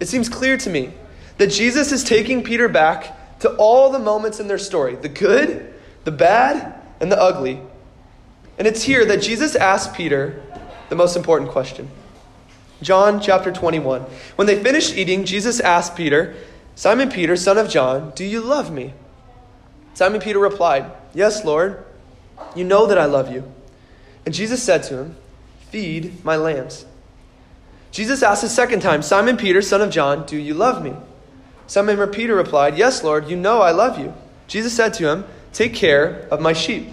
It 0.00 0.08
seems 0.08 0.28
clear 0.28 0.56
to 0.58 0.68
me 0.68 0.92
that 1.38 1.48
Jesus 1.48 1.92
is 1.92 2.02
taking 2.02 2.42
Peter 2.42 2.68
back 2.68 3.38
to 3.40 3.54
all 3.56 3.90
the 3.90 3.98
moments 3.98 4.40
in 4.40 4.48
their 4.48 4.58
story 4.58 4.96
the 4.96 5.08
good, 5.08 5.72
the 6.04 6.10
bad, 6.10 6.75
and 7.00 7.10
the 7.10 7.20
ugly. 7.20 7.60
And 8.58 8.66
it's 8.66 8.82
here 8.82 9.04
that 9.04 9.22
Jesus 9.22 9.54
asked 9.54 9.94
Peter 9.94 10.42
the 10.88 10.96
most 10.96 11.16
important 11.16 11.50
question. 11.50 11.90
John 12.82 13.20
chapter 13.20 13.50
21. 13.52 14.02
When 14.36 14.46
they 14.46 14.62
finished 14.62 14.96
eating, 14.96 15.24
Jesus 15.24 15.60
asked 15.60 15.96
Peter, 15.96 16.34
Simon 16.74 17.10
Peter, 17.10 17.36
son 17.36 17.58
of 17.58 17.70
John, 17.70 18.12
do 18.14 18.24
you 18.24 18.40
love 18.40 18.70
me? 18.70 18.92
Simon 19.94 20.20
Peter 20.20 20.38
replied, 20.38 20.90
Yes, 21.14 21.44
Lord. 21.44 21.82
You 22.54 22.64
know 22.64 22.86
that 22.86 22.98
I 22.98 23.06
love 23.06 23.32
you. 23.32 23.50
And 24.26 24.34
Jesus 24.34 24.62
said 24.62 24.82
to 24.84 24.98
him, 24.98 25.16
Feed 25.70 26.22
my 26.24 26.36
lambs. 26.36 26.84
Jesus 27.90 28.22
asked 28.22 28.44
a 28.44 28.48
second 28.48 28.80
time, 28.80 29.00
Simon 29.00 29.38
Peter, 29.38 29.62
son 29.62 29.80
of 29.80 29.90
John, 29.90 30.26
do 30.26 30.36
you 30.36 30.52
love 30.52 30.84
me? 30.84 30.92
Simon 31.66 31.98
Peter 32.10 32.34
replied, 32.34 32.76
Yes, 32.76 33.02
Lord, 33.02 33.28
you 33.28 33.36
know 33.36 33.62
I 33.62 33.70
love 33.70 33.98
you. 33.98 34.12
Jesus 34.46 34.74
said 34.74 34.92
to 34.94 35.10
him, 35.10 35.24
Take 35.56 35.72
care 35.72 36.28
of 36.30 36.38
my 36.38 36.52
sheep. 36.52 36.86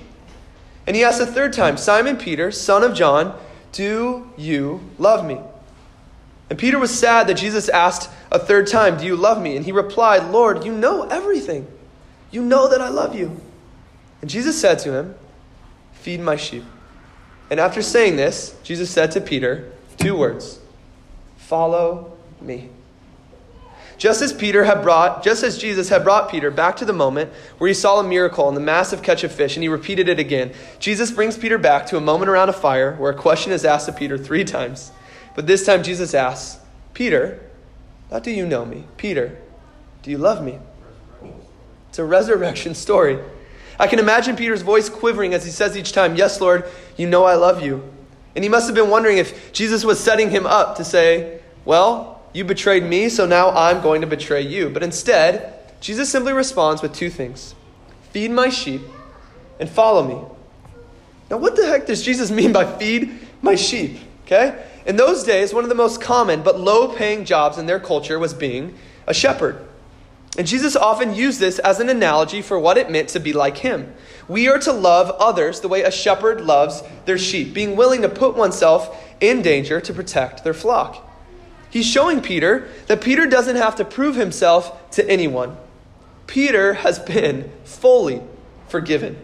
And 0.88 0.95
he 0.95 1.04
asked 1.04 1.19
a 1.19 1.26
third 1.26 1.52
time, 1.52 1.76
Simon 1.76 2.15
Peter, 2.15 2.49
son 2.49 2.82
of 2.82 2.93
John, 2.93 3.38
do 3.73 4.32
you 4.38 4.89
love 4.97 5.26
me? 5.26 5.38
And 6.49 6.58
Peter 6.58 6.80
was 6.80 6.97
sad 6.97 7.28
that 7.28 7.34
Jesus 7.34 7.67
asked 7.67 8.10
a 8.32 8.39
third 8.39 8.67
time, 8.67 8.95
Do 8.95 9.06
you 9.06 9.17
love 9.17 9.41
me? 9.41 9.58
And 9.58 9.65
he 9.65 9.73
replied, 9.73 10.32
Lord, 10.32 10.63
you 10.63 10.71
know 10.71 11.04
everything. 11.04 11.67
You 12.32 12.41
know 12.41 12.69
that 12.69 12.80
I 12.80 12.88
love 12.88 13.13
you. 13.13 13.38
And 14.21 14.30
Jesus 14.30 14.62
said 14.62 14.80
to 14.80 14.93
him, 14.93 15.15
Feed 15.91 16.21
my 16.21 16.38
sheep. 16.38 16.63
And 17.49 17.60
after 17.60 17.82
saying 17.82 18.15
this, 18.15 18.56
Jesus 18.63 18.89
said 18.89 19.12
to 19.12 19.19
Peter 19.19 19.73
two 19.97 20.15
words 20.15 20.62
Follow 21.36 22.15
me. 22.39 22.69
Just 24.04 24.22
as 24.22 24.34
Peter 24.34 24.66
had 24.66 24.82
brought, 24.82 25.24
just 25.24 25.44
as 25.46 25.58
Jesus 25.58 25.88
had 25.88 26.04
brought 26.04 26.30
Peter 26.30 26.52
back 26.52 26.76
to 26.76 26.84
the 26.84 26.92
moment 26.92 27.32
where 27.58 27.70
he 27.70 27.74
saw 27.74 28.02
a 28.02 28.04
miracle 28.04 28.50
and 28.50 28.58
the 28.58 28.62
massive 28.62 29.02
catch 29.02 29.24
of 29.24 29.32
fish, 29.32 29.56
and 29.56 29.63
he 29.63 29.70
repeated 29.70 30.10
it 30.10 30.20
again, 30.20 30.52
Jesus 30.78 31.10
brings 31.10 31.38
Peter 31.38 31.58
back 31.58 31.86
to 31.86 31.96
a 31.96 32.02
moment 32.02 32.30
around 32.30 32.50
a 32.50 32.52
fire 32.52 32.96
where 32.98 33.13
a 33.13 33.16
question 33.16 33.54
is 33.54 33.63
asked 33.63 33.88
of 33.88 33.96
Peter 33.96 34.18
three 34.18 34.44
times. 34.44 34.92
But 35.36 35.48
this 35.48 35.66
time 35.66 35.84
Jesus 35.84 36.13
asks, 36.13 36.62
Peter, 36.94 37.39
how 38.10 38.20
do 38.20 38.30
you 38.30 38.46
know 38.46 38.66
me? 38.66 38.84
Peter, 38.98 39.38
do 40.02 40.12
you 40.12 40.18
love 40.18 40.44
me? 40.44 40.60
It's 41.88 41.98
a 41.98 42.04
resurrection 42.04 42.76
story. 42.76 43.20
I 43.80 43.88
can 43.88 44.00
imagine 44.00 44.36
Peter's 44.36 44.63
voice 44.63 44.89
quivering 44.89 45.34
as 45.34 45.46
he 45.46 45.50
says 45.50 45.78
each 45.78 45.94
time, 45.94 46.18
Yes, 46.18 46.42
Lord, 46.42 46.66
you 46.98 47.08
know 47.08 47.24
I 47.24 47.36
love 47.36 47.63
you. 47.63 47.89
And 48.36 48.44
he 48.44 48.50
must 48.50 48.66
have 48.66 48.76
been 48.76 48.89
wondering 48.89 49.18
if 49.18 49.54
Jesus 49.54 49.86
was 49.86 49.98
setting 49.98 50.30
him 50.30 50.46
up 50.46 50.76
to 50.76 50.84
say, 50.84 51.39
Well, 51.63 52.12
you 52.34 52.43
betrayed 52.43 52.84
me, 52.84 53.10
so 53.10 53.26
now 53.26 53.52
I'm 53.52 53.82
going 53.82 54.02
to 54.02 54.08
betray 54.08 54.41
you. 54.41 54.69
But 54.69 54.84
instead, 54.84 55.54
Jesus 55.80 56.10
simply 56.10 56.34
responds 56.34 56.82
with 56.82 56.93
two 56.93 57.10
things 57.10 57.56
feed 58.12 58.32
my 58.32 58.50
sheep 58.50 58.82
and 59.60 59.69
follow 59.69 60.04
me. 60.04 60.22
Now, 61.30 61.38
what 61.38 61.56
the 61.56 61.65
heck 61.65 61.88
does 61.88 62.04
Jesus 62.04 62.30
mean 62.30 62.54
by 62.54 62.65
feed 62.78 63.19
my 63.41 63.56
sheep? 63.56 64.00
Okay? 64.26 64.63
In 64.86 64.98
those 64.98 65.24
days, 65.24 65.54
one 65.54 65.63
of 65.63 65.69
the 65.69 65.76
most 65.76 66.02
common 66.02 66.43
but 66.43 66.60
low 66.60 66.93
paying 66.93 67.26
jobs 67.26 67.58
in 67.58 67.65
their 67.65 67.80
culture 67.80 68.19
was 68.19 68.34
being 68.34 68.78
a 69.08 69.13
shepherd. 69.13 69.67
And 70.38 70.48
Jesus 70.48 70.76
often 70.76 71.13
used 71.13 71.39
this 71.39 71.60
as 71.60 71.80
an 71.80 71.89
analogy 71.89 72.41
for 72.41 72.58
what 72.58 72.78
it 72.78 72.89
meant 72.89 73.10
to 73.10 73.19
be 73.19 73.34
like 73.34 73.58
him. 73.58 73.93
We 74.28 74.48
are 74.48 74.58
to 74.60 74.72
love 74.72 75.12
others 75.12 75.60
the 75.60 75.67
way 75.67 75.84
a 75.84 75.91
shepherd 75.91 76.41
loves 76.41 76.82
their 77.06 77.17
sheep, 77.17 77.54
being 77.54 77.76
willing 77.76 78.02
to 78.02 78.10
put 78.10 78.36
oneself 78.36 79.15
in 79.22 79.41
danger 79.41 79.80
to 79.82 79.93
protect 79.93 80.43
their 80.43 80.54
flock. 80.54 81.08
He's 81.74 81.88
showing 81.88 82.22
Peter 82.22 82.68
that 82.86 83.02
Peter 83.02 83.26
doesn't 83.26 83.56
have 83.56 83.78
to 83.78 83.84
prove 83.84 84.16
himself 84.16 84.92
to 84.92 85.10
anyone. 85.10 85.58
Peter 86.28 86.76
has 86.76 87.00
been 87.00 87.52
fully 87.64 88.22
forgiven. 88.68 89.18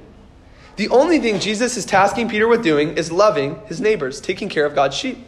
The 0.76 0.90
only 0.90 1.20
thing 1.20 1.40
Jesus 1.40 1.78
is 1.78 1.86
tasking 1.86 2.28
Peter 2.28 2.48
with 2.48 2.64
doing 2.64 2.98
is 2.98 3.12
loving 3.12 3.62
his 3.68 3.80
neighbors, 3.80 4.20
taking 4.20 4.50
care 4.50 4.66
of 4.66 4.74
God's 4.74 4.98
sheep. 4.98 5.20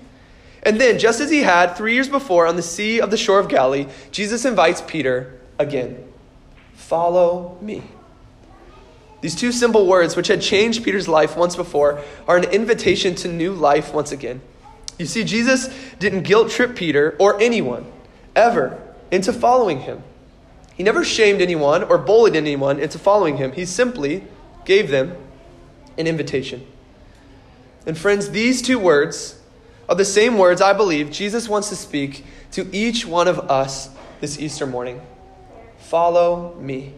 And 0.64 0.82
then, 0.82 0.98
just 0.98 1.22
as 1.22 1.30
he 1.30 1.44
had 1.44 1.78
three 1.78 1.94
years 1.94 2.10
before 2.10 2.48
on 2.48 2.56
the 2.56 2.64
sea 2.64 3.00
of 3.00 3.12
the 3.12 3.18
shore 3.18 3.38
of 3.38 3.50
Galilee, 3.50 3.86
Jesus 4.10 4.44
invites 4.44 4.82
Peter 4.82 5.40
again 5.60 6.04
Follow 6.74 7.56
me. 7.62 7.84
These 9.22 9.36
two 9.36 9.52
simple 9.52 9.86
words, 9.86 10.16
which 10.16 10.28
had 10.28 10.42
changed 10.42 10.84
Peter's 10.84 11.08
life 11.08 11.38
once 11.38 11.56
before, 11.56 12.02
are 12.28 12.38
an 12.38 12.46
invitation 12.46 13.14
to 13.18 13.28
new 13.28 13.54
life 13.54 13.94
once 13.94 14.12
again. 14.12 14.42
You 14.98 15.06
see, 15.06 15.24
Jesus 15.24 15.70
didn't 16.00 16.24
guilt 16.24 16.52
trip 16.52 16.76
Peter 16.76 17.16
or 17.20 17.42
anyone 17.42 17.92
ever 18.36 18.82
into 19.10 19.34
following 19.34 19.82
him. 19.82 20.04
He 20.76 20.84
never 20.84 21.04
shamed 21.04 21.42
anyone 21.42 21.84
or 21.84 21.98
bullied 21.98 22.36
anyone 22.36 22.80
into 22.80 22.98
following 22.98 23.38
him. 23.38 23.52
He 23.52 23.66
simply 23.66 24.24
gave 24.66 24.90
them 24.90 25.16
an 25.98 26.08
invitation. 26.08 26.66
And 27.86 27.98
friends, 27.98 28.30
these 28.30 28.62
two 28.62 28.80
words 28.80 29.40
are 29.90 29.96
the 29.96 30.06
same 30.06 30.38
words 30.38 30.62
I 30.62 30.74
believe 30.74 31.12
Jesus 31.12 31.50
wants 31.50 31.70
to 31.70 31.76
speak 31.76 32.24
to 32.52 32.68
each 32.72 33.06
one 33.06 33.28
of 33.28 33.40
us 33.40 33.90
this 34.20 34.40
Easter 34.40 34.66
morning. 34.66 35.02
Follow 35.80 36.56
me. 36.56 36.94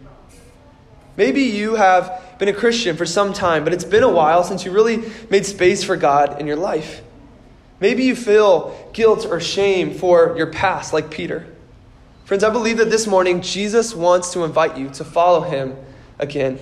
Maybe 1.16 1.42
you 1.42 1.74
have 1.74 2.22
been 2.38 2.48
a 2.48 2.52
Christian 2.52 2.96
for 2.96 3.06
some 3.06 3.32
time, 3.32 3.64
but 3.64 3.72
it's 3.72 3.84
been 3.84 4.02
a 4.02 4.10
while 4.10 4.44
since 4.44 4.64
you 4.64 4.72
really 4.72 5.02
made 5.30 5.46
space 5.46 5.82
for 5.84 5.96
God 5.96 6.40
in 6.40 6.46
your 6.46 6.56
life. 6.56 7.02
Maybe 7.84 8.04
you 8.04 8.16
feel 8.16 8.74
guilt 8.94 9.26
or 9.26 9.40
shame 9.40 9.92
for 9.92 10.34
your 10.38 10.46
past, 10.46 10.94
like 10.94 11.10
Peter. 11.10 11.46
Friends, 12.24 12.42
I 12.42 12.48
believe 12.48 12.78
that 12.78 12.88
this 12.88 13.06
morning 13.06 13.42
Jesus 13.42 13.94
wants 13.94 14.32
to 14.32 14.42
invite 14.42 14.78
you 14.78 14.88
to 14.94 15.04
follow 15.04 15.42
him 15.42 15.76
again. 16.18 16.58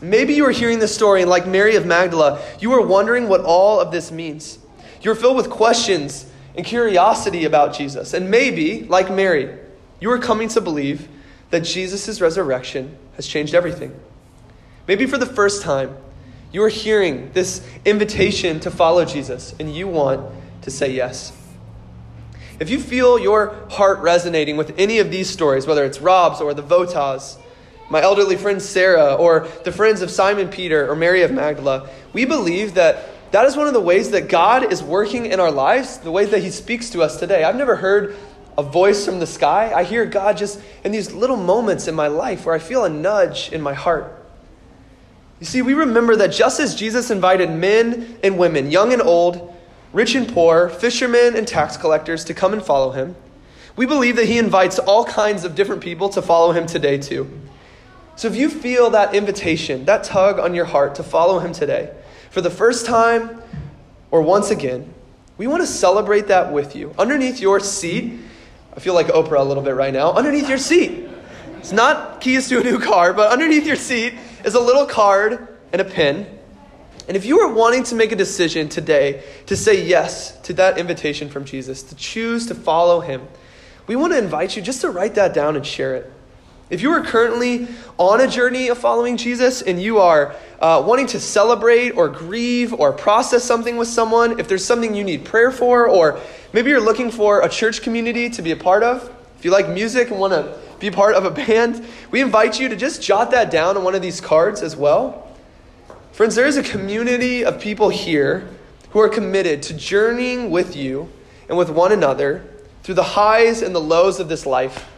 Maybe 0.00 0.32
you 0.32 0.46
are 0.46 0.52
hearing 0.52 0.78
this 0.78 0.94
story, 0.94 1.20
and 1.20 1.28
like 1.28 1.46
Mary 1.46 1.76
of 1.76 1.84
Magdala, 1.84 2.40
you 2.60 2.72
are 2.72 2.80
wondering 2.80 3.28
what 3.28 3.42
all 3.42 3.78
of 3.78 3.92
this 3.92 4.10
means. 4.10 4.58
You're 5.02 5.14
filled 5.14 5.36
with 5.36 5.50
questions 5.50 6.32
and 6.56 6.64
curiosity 6.64 7.44
about 7.44 7.74
Jesus. 7.74 8.14
And 8.14 8.30
maybe, 8.30 8.84
like 8.84 9.10
Mary, 9.10 9.54
you 10.00 10.10
are 10.10 10.18
coming 10.18 10.48
to 10.48 10.62
believe 10.62 11.08
that 11.50 11.60
Jesus' 11.60 12.22
resurrection 12.22 12.96
has 13.16 13.26
changed 13.26 13.54
everything. 13.54 13.94
Maybe 14.88 15.04
for 15.04 15.18
the 15.18 15.26
first 15.26 15.60
time, 15.60 15.94
you 16.54 16.62
are 16.62 16.68
hearing 16.68 17.32
this 17.32 17.66
invitation 17.84 18.60
to 18.60 18.70
follow 18.70 19.04
Jesus, 19.04 19.56
and 19.58 19.74
you 19.74 19.88
want 19.88 20.32
to 20.62 20.70
say 20.70 20.92
yes. 20.92 21.36
If 22.60 22.70
you 22.70 22.78
feel 22.78 23.18
your 23.18 23.56
heart 23.70 23.98
resonating 23.98 24.56
with 24.56 24.72
any 24.78 25.00
of 25.00 25.10
these 25.10 25.28
stories, 25.28 25.66
whether 25.66 25.84
it's 25.84 26.00
Rob's 26.00 26.40
or 26.40 26.54
the 26.54 26.62
Votas, 26.62 27.38
my 27.90 28.00
elderly 28.00 28.36
friend 28.36 28.62
Sarah, 28.62 29.14
or 29.14 29.48
the 29.64 29.72
friends 29.72 30.00
of 30.00 30.12
Simon 30.12 30.48
Peter 30.48 30.88
or 30.88 30.94
Mary 30.94 31.22
of 31.22 31.32
Magdala, 31.32 31.90
we 32.12 32.24
believe 32.24 32.74
that 32.74 33.32
that 33.32 33.46
is 33.46 33.56
one 33.56 33.66
of 33.66 33.72
the 33.72 33.80
ways 33.80 34.12
that 34.12 34.28
God 34.28 34.72
is 34.72 34.80
working 34.80 35.26
in 35.26 35.40
our 35.40 35.50
lives, 35.50 35.98
the 35.98 36.12
ways 36.12 36.30
that 36.30 36.40
He 36.44 36.50
speaks 36.52 36.90
to 36.90 37.02
us 37.02 37.18
today. 37.18 37.42
I've 37.42 37.56
never 37.56 37.74
heard 37.74 38.14
a 38.56 38.62
voice 38.62 39.04
from 39.04 39.18
the 39.18 39.26
sky. 39.26 39.72
I 39.74 39.82
hear 39.82 40.06
God 40.06 40.36
just 40.36 40.60
in 40.84 40.92
these 40.92 41.10
little 41.10 41.36
moments 41.36 41.88
in 41.88 41.96
my 41.96 42.06
life 42.06 42.46
where 42.46 42.54
I 42.54 42.60
feel 42.60 42.84
a 42.84 42.88
nudge 42.88 43.50
in 43.50 43.60
my 43.60 43.74
heart. 43.74 44.23
You 45.40 45.46
see, 45.46 45.62
we 45.62 45.74
remember 45.74 46.16
that 46.16 46.28
just 46.28 46.60
as 46.60 46.74
Jesus 46.74 47.10
invited 47.10 47.50
men 47.50 48.18
and 48.22 48.38
women, 48.38 48.70
young 48.70 48.92
and 48.92 49.02
old, 49.02 49.54
rich 49.92 50.14
and 50.14 50.28
poor, 50.28 50.68
fishermen 50.68 51.36
and 51.36 51.46
tax 51.46 51.76
collectors 51.76 52.24
to 52.24 52.34
come 52.34 52.52
and 52.52 52.62
follow 52.62 52.92
him, 52.92 53.16
we 53.76 53.86
believe 53.86 54.16
that 54.16 54.26
he 54.26 54.38
invites 54.38 54.78
all 54.78 55.04
kinds 55.04 55.44
of 55.44 55.54
different 55.54 55.82
people 55.82 56.08
to 56.10 56.22
follow 56.22 56.52
him 56.52 56.66
today, 56.66 56.98
too. 56.98 57.28
So 58.16 58.28
if 58.28 58.36
you 58.36 58.48
feel 58.48 58.90
that 58.90 59.14
invitation, 59.14 59.84
that 59.86 60.04
tug 60.04 60.38
on 60.38 60.54
your 60.54 60.66
heart 60.66 60.94
to 60.96 61.02
follow 61.02 61.40
him 61.40 61.52
today, 61.52 61.92
for 62.30 62.40
the 62.40 62.50
first 62.50 62.86
time 62.86 63.42
or 64.12 64.22
once 64.22 64.50
again, 64.50 64.94
we 65.36 65.48
want 65.48 65.62
to 65.62 65.66
celebrate 65.66 66.28
that 66.28 66.52
with 66.52 66.76
you. 66.76 66.94
Underneath 66.96 67.40
your 67.40 67.58
seat, 67.58 68.20
I 68.76 68.78
feel 68.78 68.94
like 68.94 69.08
Oprah 69.08 69.40
a 69.40 69.42
little 69.42 69.62
bit 69.62 69.74
right 69.74 69.92
now, 69.92 70.12
underneath 70.12 70.48
your 70.48 70.58
seat. 70.58 71.08
It's 71.58 71.72
not 71.72 72.20
keys 72.20 72.48
to 72.50 72.60
a 72.60 72.62
new 72.62 72.78
car, 72.78 73.12
but 73.12 73.32
underneath 73.32 73.66
your 73.66 73.76
seat 73.76 74.14
is 74.44 74.54
a 74.54 74.60
little 74.60 74.86
card 74.86 75.48
and 75.72 75.80
a 75.80 75.84
pen. 75.84 76.26
And 77.06 77.16
if 77.16 77.26
you 77.26 77.40
are 77.40 77.52
wanting 77.52 77.82
to 77.84 77.94
make 77.94 78.12
a 78.12 78.16
decision 78.16 78.68
today 78.68 79.22
to 79.46 79.56
say 79.56 79.84
yes 79.84 80.38
to 80.42 80.52
that 80.54 80.78
invitation 80.78 81.28
from 81.28 81.44
Jesus, 81.44 81.82
to 81.84 81.94
choose 81.94 82.46
to 82.46 82.54
follow 82.54 83.00
him, 83.00 83.26
we 83.86 83.96
want 83.96 84.12
to 84.12 84.18
invite 84.18 84.56
you 84.56 84.62
just 84.62 84.80
to 84.80 84.90
write 84.90 85.16
that 85.16 85.34
down 85.34 85.56
and 85.56 85.66
share 85.66 85.94
it. 85.96 86.10
If 86.70 86.80
you 86.80 86.90
are 86.92 87.02
currently 87.02 87.68
on 87.98 88.22
a 88.22 88.26
journey 88.26 88.68
of 88.68 88.78
following 88.78 89.18
Jesus 89.18 89.60
and 89.60 89.80
you 89.80 89.98
are 89.98 90.34
uh, 90.60 90.82
wanting 90.86 91.06
to 91.08 91.20
celebrate 91.20 91.90
or 91.90 92.08
grieve 92.08 92.72
or 92.72 92.92
process 92.92 93.44
something 93.44 93.76
with 93.76 93.88
someone, 93.88 94.40
if 94.40 94.48
there's 94.48 94.64
something 94.64 94.94
you 94.94 95.04
need 95.04 95.26
prayer 95.26 95.50
for, 95.50 95.86
or 95.86 96.18
maybe 96.54 96.70
you're 96.70 96.80
looking 96.80 97.10
for 97.10 97.42
a 97.42 97.50
church 97.50 97.82
community 97.82 98.30
to 98.30 98.40
be 98.40 98.50
a 98.50 98.56
part 98.56 98.82
of, 98.82 99.14
if 99.38 99.44
you 99.44 99.50
like 99.50 99.68
music 99.68 100.10
and 100.10 100.18
want 100.18 100.32
to 100.32 100.58
be 100.78 100.90
part 100.90 101.14
of 101.14 101.24
a 101.24 101.30
band, 101.30 101.86
we 102.10 102.20
invite 102.20 102.60
you 102.60 102.68
to 102.68 102.76
just 102.76 103.02
jot 103.02 103.30
that 103.30 103.50
down 103.50 103.76
on 103.76 103.84
one 103.84 103.94
of 103.94 104.02
these 104.02 104.20
cards 104.20 104.62
as 104.62 104.76
well. 104.76 105.28
Friends, 106.12 106.34
there 106.34 106.46
is 106.46 106.56
a 106.56 106.62
community 106.62 107.44
of 107.44 107.60
people 107.60 107.88
here 107.88 108.48
who 108.90 109.00
are 109.00 109.08
committed 109.08 109.62
to 109.64 109.74
journeying 109.74 110.50
with 110.50 110.76
you 110.76 111.10
and 111.48 111.58
with 111.58 111.70
one 111.70 111.90
another 111.90 112.44
through 112.82 112.94
the 112.94 113.02
highs 113.02 113.62
and 113.62 113.74
the 113.74 113.80
lows 113.80 114.20
of 114.20 114.28
this 114.28 114.46
life, 114.46 114.88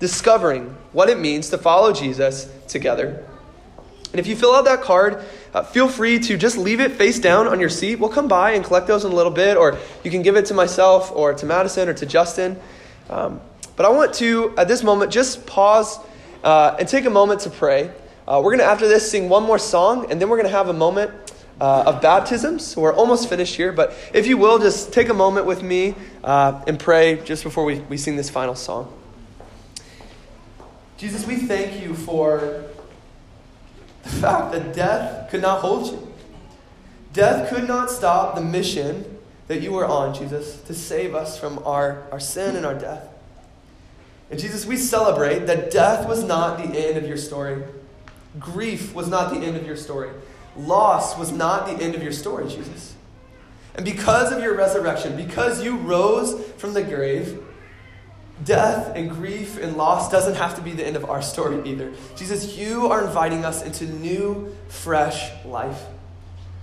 discovering 0.00 0.76
what 0.92 1.08
it 1.08 1.18
means 1.18 1.50
to 1.50 1.58
follow 1.58 1.92
Jesus 1.92 2.50
together. 2.68 3.26
And 4.12 4.20
if 4.20 4.26
you 4.26 4.36
fill 4.36 4.54
out 4.54 4.64
that 4.64 4.80
card, 4.80 5.22
uh, 5.52 5.62
feel 5.62 5.88
free 5.88 6.18
to 6.20 6.38
just 6.38 6.56
leave 6.56 6.80
it 6.80 6.92
face 6.92 7.18
down 7.18 7.46
on 7.46 7.60
your 7.60 7.68
seat. 7.68 7.96
We'll 7.96 8.08
come 8.08 8.28
by 8.28 8.52
and 8.52 8.64
collect 8.64 8.86
those 8.86 9.04
in 9.04 9.12
a 9.12 9.14
little 9.14 9.32
bit, 9.32 9.56
or 9.56 9.78
you 10.04 10.10
can 10.10 10.22
give 10.22 10.36
it 10.36 10.46
to 10.46 10.54
myself, 10.54 11.12
or 11.12 11.34
to 11.34 11.44
Madison, 11.44 11.88
or 11.88 11.94
to 11.94 12.06
Justin. 12.06 12.58
Um, 13.10 13.40
but 13.76 13.86
I 13.86 13.90
want 13.90 14.14
to, 14.14 14.54
at 14.56 14.68
this 14.68 14.82
moment, 14.82 15.12
just 15.12 15.46
pause 15.46 15.98
uh, 16.42 16.76
and 16.78 16.88
take 16.88 17.04
a 17.04 17.10
moment 17.10 17.40
to 17.42 17.50
pray. 17.50 17.92
Uh, 18.26 18.40
we're 18.42 18.50
going 18.50 18.58
to, 18.58 18.64
after 18.64 18.88
this, 18.88 19.10
sing 19.10 19.28
one 19.28 19.44
more 19.44 19.58
song, 19.58 20.10
and 20.10 20.20
then 20.20 20.28
we're 20.28 20.36
going 20.36 20.48
to 20.48 20.56
have 20.56 20.68
a 20.68 20.72
moment 20.72 21.12
uh, 21.60 21.84
of 21.86 22.02
baptisms. 22.02 22.66
So 22.66 22.80
we're 22.80 22.94
almost 22.94 23.28
finished 23.28 23.54
here. 23.54 23.72
But 23.72 23.94
if 24.12 24.26
you 24.26 24.36
will, 24.36 24.58
just 24.58 24.92
take 24.92 25.08
a 25.08 25.14
moment 25.14 25.46
with 25.46 25.62
me 25.62 25.94
uh, 26.24 26.62
and 26.66 26.78
pray 26.78 27.22
just 27.24 27.44
before 27.44 27.64
we, 27.64 27.80
we 27.80 27.96
sing 27.96 28.16
this 28.16 28.30
final 28.30 28.54
song. 28.54 28.92
Jesus, 30.96 31.26
we 31.26 31.36
thank 31.36 31.82
you 31.82 31.94
for 31.94 32.64
the 34.02 34.08
fact 34.08 34.52
that 34.52 34.74
death 34.74 35.30
could 35.30 35.42
not 35.42 35.60
hold 35.60 35.92
you. 35.92 36.12
Death 37.12 37.48
could 37.48 37.68
not 37.68 37.90
stop 37.90 38.34
the 38.34 38.40
mission 38.40 39.18
that 39.48 39.62
you 39.62 39.72
were 39.72 39.86
on, 39.86 40.14
Jesus, 40.14 40.60
to 40.62 40.74
save 40.74 41.14
us 41.14 41.38
from 41.38 41.60
our, 41.64 42.02
our 42.10 42.20
sin 42.20 42.56
and 42.56 42.66
our 42.66 42.74
death. 42.74 43.08
And 44.30 44.40
Jesus, 44.40 44.66
we 44.66 44.76
celebrate 44.76 45.46
that 45.46 45.70
death 45.70 46.08
was 46.08 46.24
not 46.24 46.58
the 46.58 46.64
end 46.64 46.96
of 46.96 47.06
your 47.06 47.16
story. 47.16 47.62
Grief 48.38 48.94
was 48.94 49.08
not 49.08 49.32
the 49.32 49.40
end 49.40 49.56
of 49.56 49.66
your 49.66 49.76
story. 49.76 50.10
Loss 50.56 51.18
was 51.18 51.32
not 51.32 51.66
the 51.66 51.82
end 51.82 51.94
of 51.94 52.02
your 52.02 52.12
story, 52.12 52.48
Jesus. 52.48 52.94
And 53.74 53.84
because 53.84 54.32
of 54.32 54.42
your 54.42 54.54
resurrection, 54.54 55.16
because 55.16 55.62
you 55.62 55.76
rose 55.76 56.42
from 56.56 56.72
the 56.74 56.82
grave, 56.82 57.42
death 58.42 58.92
and 58.96 59.10
grief 59.10 59.58
and 59.58 59.76
loss 59.76 60.10
doesn't 60.10 60.34
have 60.34 60.54
to 60.56 60.62
be 60.62 60.72
the 60.72 60.86
end 60.86 60.96
of 60.96 61.08
our 61.08 61.22
story 61.22 61.68
either. 61.68 61.92
Jesus, 62.16 62.56
you 62.56 62.88
are 62.88 63.04
inviting 63.04 63.44
us 63.44 63.62
into 63.62 63.84
new, 63.84 64.54
fresh 64.68 65.30
life. 65.44 65.82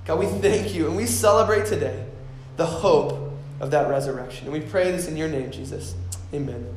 God, 0.06 0.20
we 0.20 0.26
thank 0.26 0.74
you 0.74 0.88
and 0.88 0.98
we 0.98 1.06
celebrate 1.06 1.66
today 1.66 2.06
the 2.58 2.66
hope 2.66 3.32
of 3.60 3.72
that 3.72 3.90
resurrection. 3.90 4.46
And 4.46 4.54
we 4.54 4.60
pray 4.60 4.92
this 4.92 5.08
in 5.08 5.16
your 5.16 5.30
name, 5.30 5.52
Jesus. 5.52 5.96
Amen. 6.34 6.76